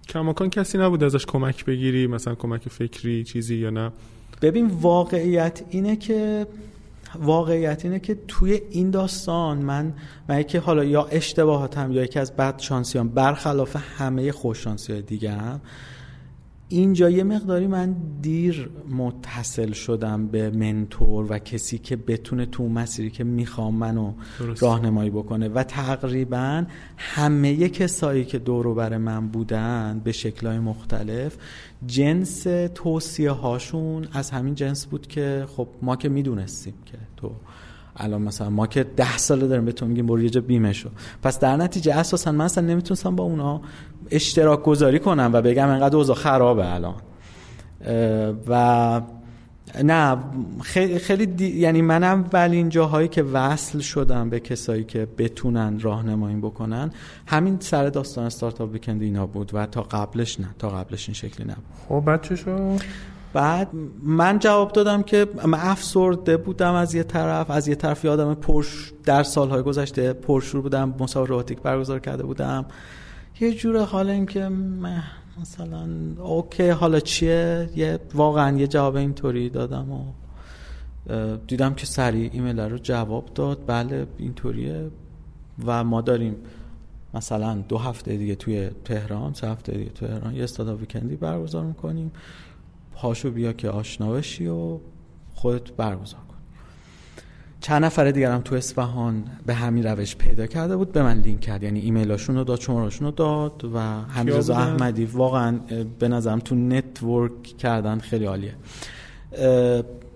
[0.09, 3.91] کماکان کسی نبود ازش کمک بگیری مثلا کمک فکری چیزی یا نه؟
[4.41, 6.47] ببین واقعیت اینه که
[7.19, 9.93] واقعیت اینه که توی این داستان من
[10.29, 15.01] من که حالا یا اشتباهاتم یا یکی از بد شانسیام برخلاف همه خوش شانسی های
[15.01, 15.61] دیگه هم
[16.71, 23.09] اینجا یه مقداری من دیر متصل شدم به منتور و کسی که بتونه تو مسیری
[23.09, 24.13] که می‌خوام منو
[24.59, 25.47] راهنمایی بکنه.
[25.47, 26.65] و تقریبا
[26.97, 31.37] همه کسایی که دورو بر من بودن به شکلهای مختلف
[31.87, 37.31] جنس توصیه هاشون از همین جنس بود که خب ما که می‌دونستیم که تو
[37.95, 40.89] الان مثلا ما که ده ساله داریم بهتون میگیم برو یه جا بیمه شو
[41.23, 43.61] پس در نتیجه اساسا من اصلا نمی‌تونستم با اونا
[44.11, 46.95] اشتراک گذاری کنم و بگم انقدر اوضاع خرابه الان.
[48.47, 49.01] و
[49.83, 50.17] نه
[50.61, 56.91] خیلی, خیلی یعنی من اولین جاهایی که وصل شدم به کسایی که بتونن راهنمایی بکنن
[57.27, 61.47] همین سر داستان استارتاپ ویکند اینا بود و تا قبلش نه تا قبلش این شکلی
[61.47, 61.65] نبود.
[61.89, 62.79] خب بعد چه شد
[63.33, 63.69] بعد
[64.03, 68.93] من جواب دادم که من افسرده بودم از یه طرف از یه طرف یادم پرش
[69.03, 72.65] در سالهای گذشته پرشور بودم مسابقه برگزار کرده بودم.
[73.39, 74.49] یه جور حال این که
[75.41, 75.87] مثلا
[76.23, 80.05] OK حالا چیه؟ یه واقعا یه جواب اینطوری دادم و
[81.47, 83.59] دیدم که سریع ایمیل رو جواب داد.
[83.67, 84.91] بله اینطوریه.
[85.65, 86.35] و ما داریم
[87.13, 91.15] مثلا دو هفته دیگه توی تهران سه هفته دیگه توی تهران یه Startup Weekend ی
[91.15, 92.11] برگزار می‌کنیم.
[92.95, 94.77] پاشو بیا که آشنا بشی و
[95.33, 96.35] خودت برگزار کن.
[97.61, 101.63] چند نفر دیگرم تو اصفهان به همین روش پیدا کرده بود به من لینک کرد.
[101.63, 105.05] یعنی ایمیلاشون رو داد شماراشون رو داد و حمیدرضا احمدی.
[105.05, 105.59] واقعا
[105.99, 108.55] به نظرم تو network کردن خیلی عالیه.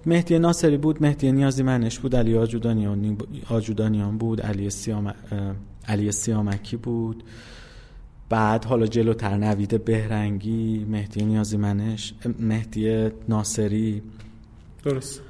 [0.06, 3.18] مهدی ناصری بود مهدی نیازی منش بود علی آجودانیان
[3.50, 5.14] آجودانیان بود علی سیام
[5.88, 7.24] علی سیامکی بود.
[8.30, 14.02] بعد حالا جلوتر نوید بهرنگی مهدی نیازی منش مهدی ناصری.
[14.84, 15.22] درست.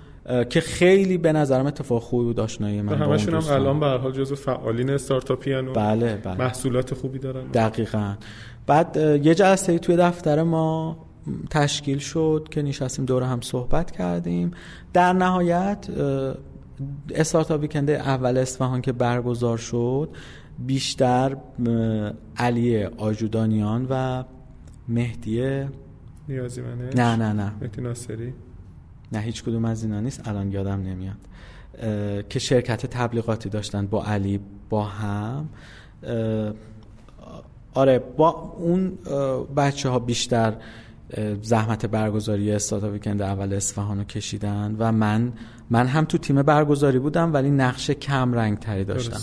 [0.50, 4.12] که خیلی به نظرم اتفاق خوبی بود آشنایی من همشون هم الان به هر حال
[4.12, 6.38] جزو فعالین استارتاپی و بله بله.
[6.38, 7.48] محصولات خوبی دارن.
[7.48, 8.16] دقیقا.
[8.68, 10.98] بعد یه جلسه توی دفتر ما
[11.50, 14.52] تشکیل شد که نشستیم دور هم صحبت کردیم.
[14.94, 15.88] در نهایت
[17.16, 20.10] استارتاپ ویکند اول اصفهان که برگزار شد
[20.60, 21.38] بیشتر
[22.38, 24.24] علی آجودانیان و
[24.88, 25.66] مهدی
[26.30, 27.54] نیازی منه نه نه نه.
[27.62, 28.34] مهدی ناصری؟
[29.12, 30.28] نه هیچ کدوم از اینا نیست.
[30.28, 31.18] الان یادم نمیاد.
[32.30, 34.40] که شرکت تبلیغاتی داشتن با علی
[34.70, 35.50] با هم.
[37.74, 38.98] آره با اون
[39.58, 40.54] بچه ها بیشتر
[41.42, 45.34] زحمت برگزاری Startup Weekend اول اصفهان رو کشیدن و من
[45.70, 49.20] من هم تو تیم برگزاری بودم ولی نقش کم رنگ تری داشتم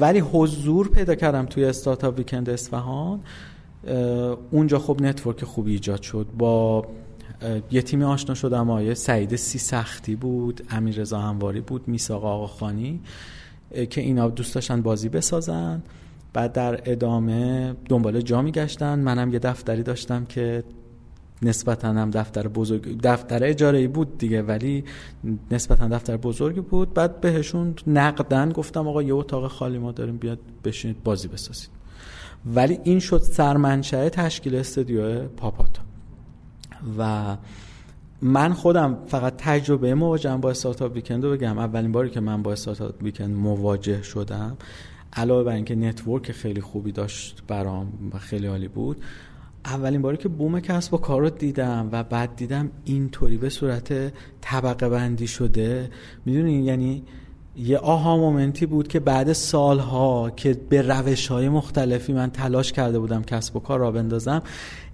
[0.00, 3.20] ولی حضور پیدا کردم توی Startup Weekend اصفهان.
[4.50, 6.26] اونجا خب network خوبی ایجاد شد.
[6.38, 6.86] با
[7.70, 12.46] یه تیمی آشنا شدم آیه سعید سی سختی بود امیر رضا انواری بود میساق آقا
[12.46, 13.00] خانی
[13.90, 15.82] که اینا دوست داشتن بازی بسازن.
[16.32, 18.98] بعد در ادامه دنبال جا میگشتن.
[18.98, 20.64] منم یه دفتری داشتم که
[21.42, 24.84] نسبتا هم دفتر بزرگ دفتر اجاره ای بود دیگه ولی
[25.50, 26.94] نسبتا دفتر بزرگی بود.
[26.94, 31.70] بعد بهشون نقدن گفتم آقا یه اتاق خالی ما داریم بیاد بشینید بازی بسازید.
[32.46, 35.82] ولی این شد سرمنشأ تشکیل استودیو پاپاتا.
[36.98, 37.36] و
[38.22, 41.58] من خودم فقط تجربه مواجهم با Startup Weekend رو بگم.
[41.58, 44.56] اولین باری که من با Startup Weekend مواجه شدم
[45.12, 49.04] علاوه بر اینکه network خیلی خوبی داشت برام و خیلی عالی بود
[49.64, 54.12] اولین باری که بوم کسب و کار رو دیدم و بعد دیدم اینطوری به صورت
[54.40, 55.90] طبقه بندی شده.
[56.26, 57.02] می‌دونی؟ یعنی
[57.56, 62.72] یه aha moment ی بود که بعد سالها که به روش های مختلفی من تلاش
[62.72, 64.42] کرده بودم کسب و کار راه بندازم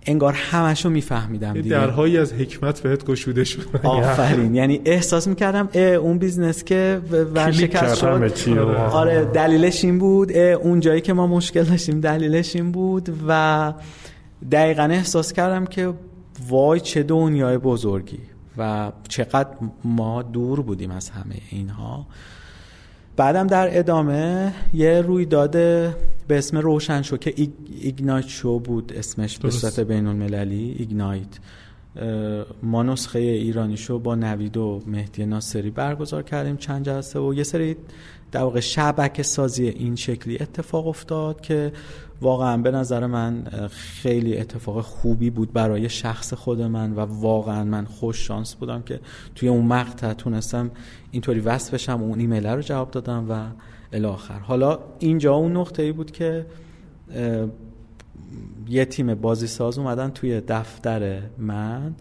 [0.07, 1.69] انگار همشو میفهمیدم دیگه.
[1.69, 3.81] درهایی از حکمت بهت گشوده شد.
[3.83, 4.55] آفرین.
[4.55, 5.69] یعنی احساس می‌کردم
[6.03, 7.01] اون business که
[7.35, 8.59] ورشکست شد.
[8.93, 9.25] آره.
[9.25, 13.73] دلیلش این بود اون جایی که ما مشکل داشتیم دلیلش این بود و
[14.51, 15.95] دقیقا احساس کردم که
[16.49, 18.21] وای چه دنیای بزرگی
[18.59, 19.51] و چقدر
[19.85, 22.07] ما دور بودیم از همه اینها.
[23.17, 27.49] بعدم در ادامه یه رویداد به اسم روشن شو که
[27.81, 31.39] ایگنایت شو بود اسمش به صورت بین المللی ایگنایت
[32.63, 37.43] ما نسخه ایرانی شو با نوید و مهدی ناصری برگزار کردیم چند جلسه و یه
[37.43, 37.77] سری
[38.33, 41.73] در واقع شبکه سازی این شکلی اتفاق افتاد که
[42.21, 47.85] واقعا به نظر من خیلی اتفاق خوبی بود برای شخص خود من و واقعا من
[47.85, 49.01] خوش شانس بودم که
[49.35, 50.71] توی اون مقطع تونستم
[51.11, 53.47] اینطوری وصل بشم اون ایمیل رو جواب دادم و
[53.93, 56.47] الاخر حالا اینجا اون نقطه ای بود که
[58.69, 61.95] یه تیم بازی ساز اومدن توی دفتر من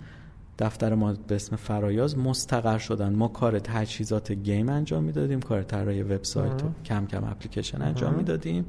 [0.60, 3.14] دفتر ما به اسم فرایاز مستقر شدن.
[3.14, 8.66] ما کار تجهیزات گیم انجام می‌دادیم کار طراحی وبسایت کم کم اپلیکیشن انجام می‌دادیم.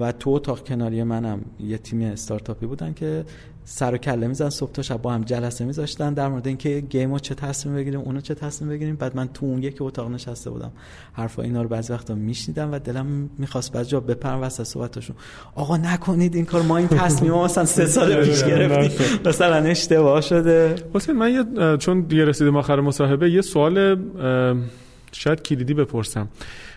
[0.00, 3.24] و تو اتاق کناری منم یه تیم استارتاپی بودن که
[3.68, 6.14] سر و کله میزن صبح تا شب با هم جلسه میذاشتن.
[6.14, 8.96] در مورد اینکه گیم چه تصمیم بگیریم اونو چه تصمیم بگیریم.
[8.96, 10.72] بعد من تو اون یک اتاق نشسته بودم.
[11.12, 15.16] حرفا اینا رو بعضی وقتا میشنیدم و دلم می‌خواست بعضی جا بپرم وسط صحبتاشون.
[15.54, 19.06] آقا نکنید این کار ما این تصمیم مثلا سه سال پیش گرفتیم.
[19.24, 20.74] مثلا اشتباه شده.
[20.94, 23.96] حسین من یه چون دیگه رسیدیم آخر مصاحبه یه سوال
[25.12, 26.28] شاید کلیدی بپرسم.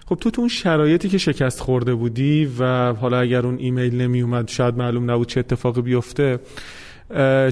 [0.10, 4.22] خب تو تو اون شرایطی که شکست خورده بودی و حالا اگر اون ایمیل نمی
[4.22, 6.39] اومد شاید معلوم نبود چه اتفاقی بیفته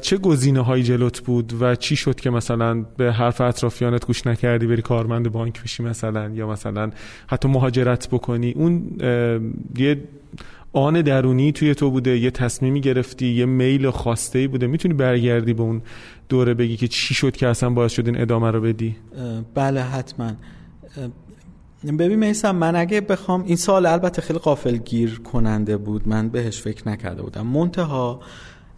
[0.01, 4.67] چه گزینه هایی جلوت بود و چی شد که مثلا به حرف اطرافیانت گوش نکردی
[4.67, 6.91] بری کارمند بانک بشی مثلا یا مثلا
[7.27, 8.97] حتی مهاجرت بکنی؟ اون
[9.77, 10.03] یه
[10.73, 14.67] آن درونی توی تو بوده یه تصمیمی گرفتی یه میل خواسته ای بوده.
[14.67, 15.81] می‌تونی برگردی به اون
[16.29, 18.95] دوره بگی که چی شد که اصلا باعث شد این ادامه رو بدی؟
[19.55, 20.31] بله حتما.
[21.85, 26.07] ببین میسم من اگه بخوام این سال البته خیلی قافل گیر کننده بود.
[26.07, 27.47] من بهش فکر نکرده بودم.
[27.47, 28.19] منتها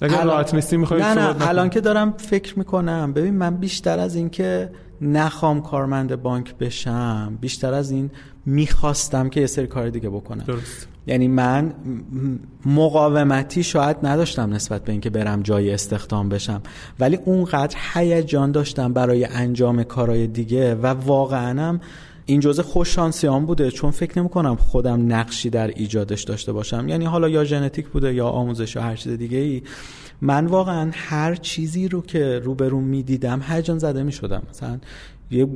[0.01, 3.13] اگر راحت نیستی می‌خوای نه نه الان که دارم فکر می‌کنم.
[3.13, 4.69] ببین من بیشتر از این که
[5.01, 8.11] نخوام کارمند بانک بشم بیشتر از این
[8.45, 10.43] می‌خواستم که یه سری کار دیگه بکنم.
[10.43, 10.87] درست.
[11.07, 11.73] یعنی من
[12.65, 16.61] مقاومتی شاید نداشتم نسبت به اینکه برم جای استخدام بشم.
[16.99, 21.79] ولی اونقدر هیجان داشتم برای انجام کارهای دیگه و واقعا
[22.29, 26.89] این جزء خوش شانسیان بوده چون فکر نمی کنم خودم نقشی در ایجادش داشته باشم.
[26.89, 29.61] یعنی حالا یا ژنتیک بوده یا آموزش یا هر چیز دیگه ای
[30.21, 34.79] من واقعا هر چیزی رو که روبرو می‌دیدم هیجان زده می شدم مثلا
[35.31, 35.47] یه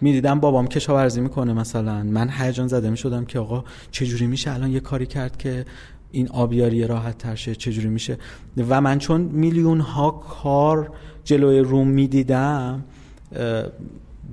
[0.00, 4.70] می‌دیدم بابام کشاورزی می‌کنه مثلا من هیجان زده می شدم که آقا چجوری میشه الان
[4.70, 5.64] یه کاری کرد که
[6.10, 8.18] این آبیاری راحت تر شه چجوری میشه؟
[8.68, 10.90] و من چون میلیون ها کار
[11.24, 12.84] جلوی روم می‌دیدم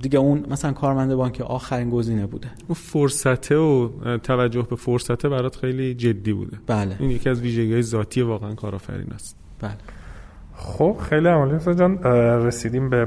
[0.00, 2.48] دیگه اون مثلا کارمند بانک آخرین گزینه بوده.
[2.68, 3.88] اون فرصته و
[4.22, 6.58] توجه به فرصته برات خیلی جدی بوده.
[6.66, 6.96] بله.
[6.98, 9.36] این یکی از ویژگی‌های ذاتی واقعا کارآفرین است.
[9.60, 9.76] بله.
[10.54, 11.74] خب خیلی عالی.
[11.74, 12.02] جان
[12.46, 13.06] رسیدیم به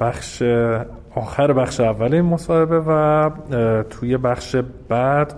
[0.00, 0.42] بخش
[1.14, 3.30] آخر بخش اول این مصاحبه و
[3.90, 4.56] توی بخش
[4.88, 5.34] بعد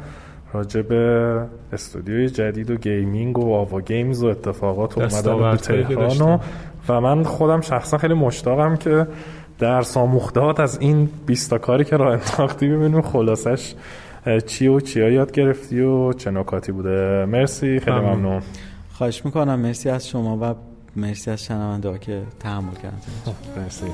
[0.53, 1.41] راجع به
[1.73, 6.39] استودیوی جدید و gaming و Ava Games و اتفاقات اومدن تهران و
[6.89, 9.07] و من خودم شخصا خیلی مشتاقم که
[9.59, 13.75] درس‌آموخته‌هات از این 20 کاری که راه انداختی ببینیم خلاصش
[14.47, 17.25] چی و چیا یاد گرفتی و چه نکاتی بوده.
[17.25, 18.43] مرسی خیلی ممنون.
[18.93, 19.61] خواهش می‌کنم.
[19.61, 20.55] مرسی از شما و
[21.01, 22.99] مرسی از شنونده که تحمل کردن.
[23.57, 23.87] مرسی.